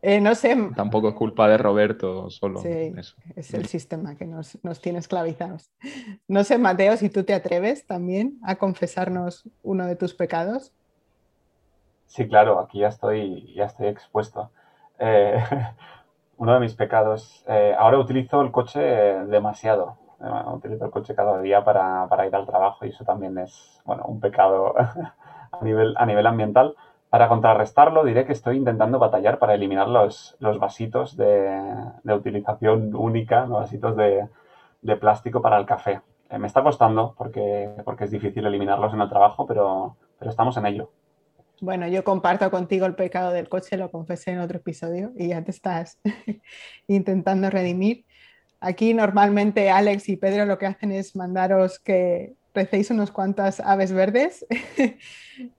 Eh, 0.00 0.22
no 0.22 0.34
sé. 0.34 0.56
Tampoco 0.74 1.10
es 1.10 1.14
culpa 1.14 1.46
de 1.48 1.58
Roberto 1.58 2.30
solo. 2.30 2.62
eso. 2.64 3.14
es 3.36 3.52
el 3.52 3.66
sistema 3.66 4.16
que 4.16 4.24
nos, 4.24 4.58
nos, 4.64 4.80
tiene 4.80 5.00
esclavizados. 5.00 5.70
No 6.28 6.44
sé, 6.44 6.56
Mateo, 6.56 6.96
si 6.96 7.10
tú 7.10 7.24
te 7.24 7.34
atreves 7.34 7.86
también 7.86 8.38
a 8.42 8.56
confesarnos 8.56 9.46
uno 9.62 9.86
de 9.86 9.96
tus 9.96 10.14
pecados. 10.14 10.72
Sí, 12.06 12.26
claro, 12.26 12.58
aquí 12.58 12.78
ya 12.78 12.88
estoy, 12.88 13.52
ya 13.54 13.66
estoy 13.66 13.88
expuesto. 13.88 14.50
Eh, 14.98 15.36
uno 16.36 16.54
de 16.54 16.60
mis 16.60 16.74
pecados. 16.74 17.44
Eh, 17.48 17.74
ahora 17.78 17.98
utilizo 17.98 18.40
el 18.42 18.50
coche 18.50 18.80
demasiado. 18.80 19.96
utilizo 20.52 20.84
el 20.86 20.90
coche 20.90 21.14
cada 21.14 21.40
día 21.40 21.64
para, 21.64 22.06
para, 22.08 22.26
ir 22.26 22.34
al 22.34 22.46
trabajo 22.46 22.86
y 22.86 22.90
eso 22.90 23.04
también 23.04 23.36
es, 23.38 23.82
bueno, 23.84 24.04
un 24.06 24.20
pecado 24.20 24.74
a 25.52 25.64
nivel, 25.64 25.94
a 25.96 26.06
nivel 26.06 26.26
ambiental. 26.26 26.74
Para 27.14 27.28
contrarrestarlo, 27.28 28.02
diré 28.02 28.26
que 28.26 28.32
estoy 28.32 28.56
intentando 28.56 28.98
batallar 28.98 29.38
para 29.38 29.54
eliminar 29.54 29.88
los, 29.88 30.36
los 30.40 30.58
vasitos 30.58 31.16
de, 31.16 31.62
utilización 32.04 32.92
única, 32.96 33.46
los 33.46 33.60
vasitos 33.60 33.96
de, 33.96 34.28
plástico 34.96 35.40
para 35.40 35.58
el 35.58 35.64
café. 35.64 36.00
Eh, 36.28 36.38
me 36.38 36.48
está 36.48 36.64
costando 36.64 37.14
porque, 37.16 37.70
porque 37.84 38.04
es 38.04 38.10
difícil 38.10 38.44
eliminarlos 38.46 38.92
en 38.94 39.00
el 39.00 39.08
trabajo, 39.08 39.46
pero, 39.46 39.96
pero 40.18 40.30
estamos 40.30 40.56
en 40.56 40.66
ello. 40.66 40.90
Bueno, 41.60 41.86
yo 41.88 42.04
comparto 42.04 42.50
contigo 42.50 42.86
el 42.86 42.94
pecado 42.94 43.32
del 43.32 43.48
coche, 43.48 43.76
lo 43.76 43.90
confesé 43.90 44.32
en 44.32 44.40
otro 44.40 44.58
episodio 44.58 45.12
y 45.16 45.28
ya 45.28 45.42
te 45.42 45.50
estás 45.50 45.98
intentando 46.88 47.50
redimir. 47.50 48.04
Aquí 48.60 48.94
normalmente 48.94 49.70
Alex 49.70 50.08
y 50.08 50.16
Pedro 50.16 50.46
lo 50.46 50.58
que 50.58 50.66
hacen 50.66 50.90
es 50.92 51.14
mandaros 51.14 51.78
que 51.78 52.34
recéis 52.54 52.90
unos 52.90 53.10
cuantas 53.10 53.60
aves 53.60 53.92
verdes 53.92 54.46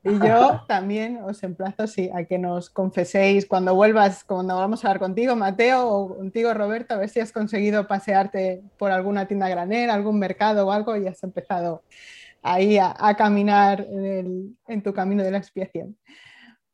y 0.03 0.19
yo 0.19 0.61
también 0.67 1.19
os 1.23 1.43
emplazo 1.43 1.87
sí, 1.87 2.09
a 2.15 2.23
que 2.23 2.39
nos 2.39 2.69
confeséis 2.69 3.45
cuando 3.45 3.75
vuelvas, 3.75 4.23
cuando 4.23 4.55
vamos 4.55 4.83
a 4.83 4.87
hablar 4.87 5.01
contigo, 5.01 5.35
Mateo, 5.35 5.87
o 5.87 6.17
contigo, 6.17 6.53
Roberto, 6.53 6.95
a 6.95 6.97
ver 6.97 7.09
si 7.09 7.19
has 7.19 7.33
conseguido 7.33 7.85
pasearte 7.85 8.63
por 8.77 8.91
alguna 8.91 9.27
tienda 9.27 9.49
granera, 9.49 9.93
algún 9.93 10.17
mercado 10.17 10.67
o 10.67 10.71
algo 10.71 10.95
y 10.95 11.05
has 11.07 11.21
empezado 11.23 11.83
ahí 12.45 12.77
a, 12.77 13.15
caminar 13.17 13.85
en, 13.89 14.81
tu 14.83 14.93
camino 14.93 15.23
de 15.23 15.31
la 15.31 15.39
expiación. 15.39 15.97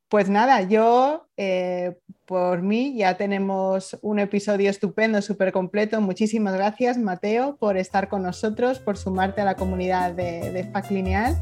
Pues 0.10 0.30
nada, 0.30 0.62
yo 0.64 1.28
eh, 1.38 1.98
por 2.26 2.62
mí 2.62 2.98
ya 2.98 3.16
tenemos 3.16 3.98
un 4.02 4.20
episodio 4.20 4.70
estupendo, 4.70 5.22
súper 5.22 5.54
completo. 5.54 6.02
Muchísimas 6.02 6.54
gracias, 6.54 6.98
Mateo, 6.98 7.56
por 7.56 7.78
estar 7.78 8.10
con 8.10 8.24
nosotros, 8.24 8.80
por 8.80 8.98
sumarte 8.98 9.40
a 9.40 9.46
la 9.46 9.56
comunidad 9.56 10.12
de, 10.12 10.52
de 10.52 10.66
FAC 10.66 10.92
Lineal. 10.92 11.38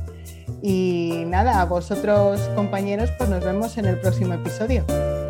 Y 0.61 1.23
nada, 1.25 1.61
a 1.61 1.65
vosotros, 1.65 2.39
compañeros, 2.55 3.09
pues 3.17 3.30
nos 3.30 3.43
vemos 3.43 3.77
en 3.80 3.86
el 3.86 3.99
próximo 3.99 4.36
episodio. 4.36 4.86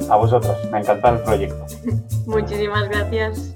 A 0.10 0.18
vosotros, 0.18 0.58
me 0.72 0.80
encanta 0.80 1.10
el 1.12 1.20
proyecto. 1.20 1.66
Muchísimas 2.26 2.90
gracias. 2.90 3.54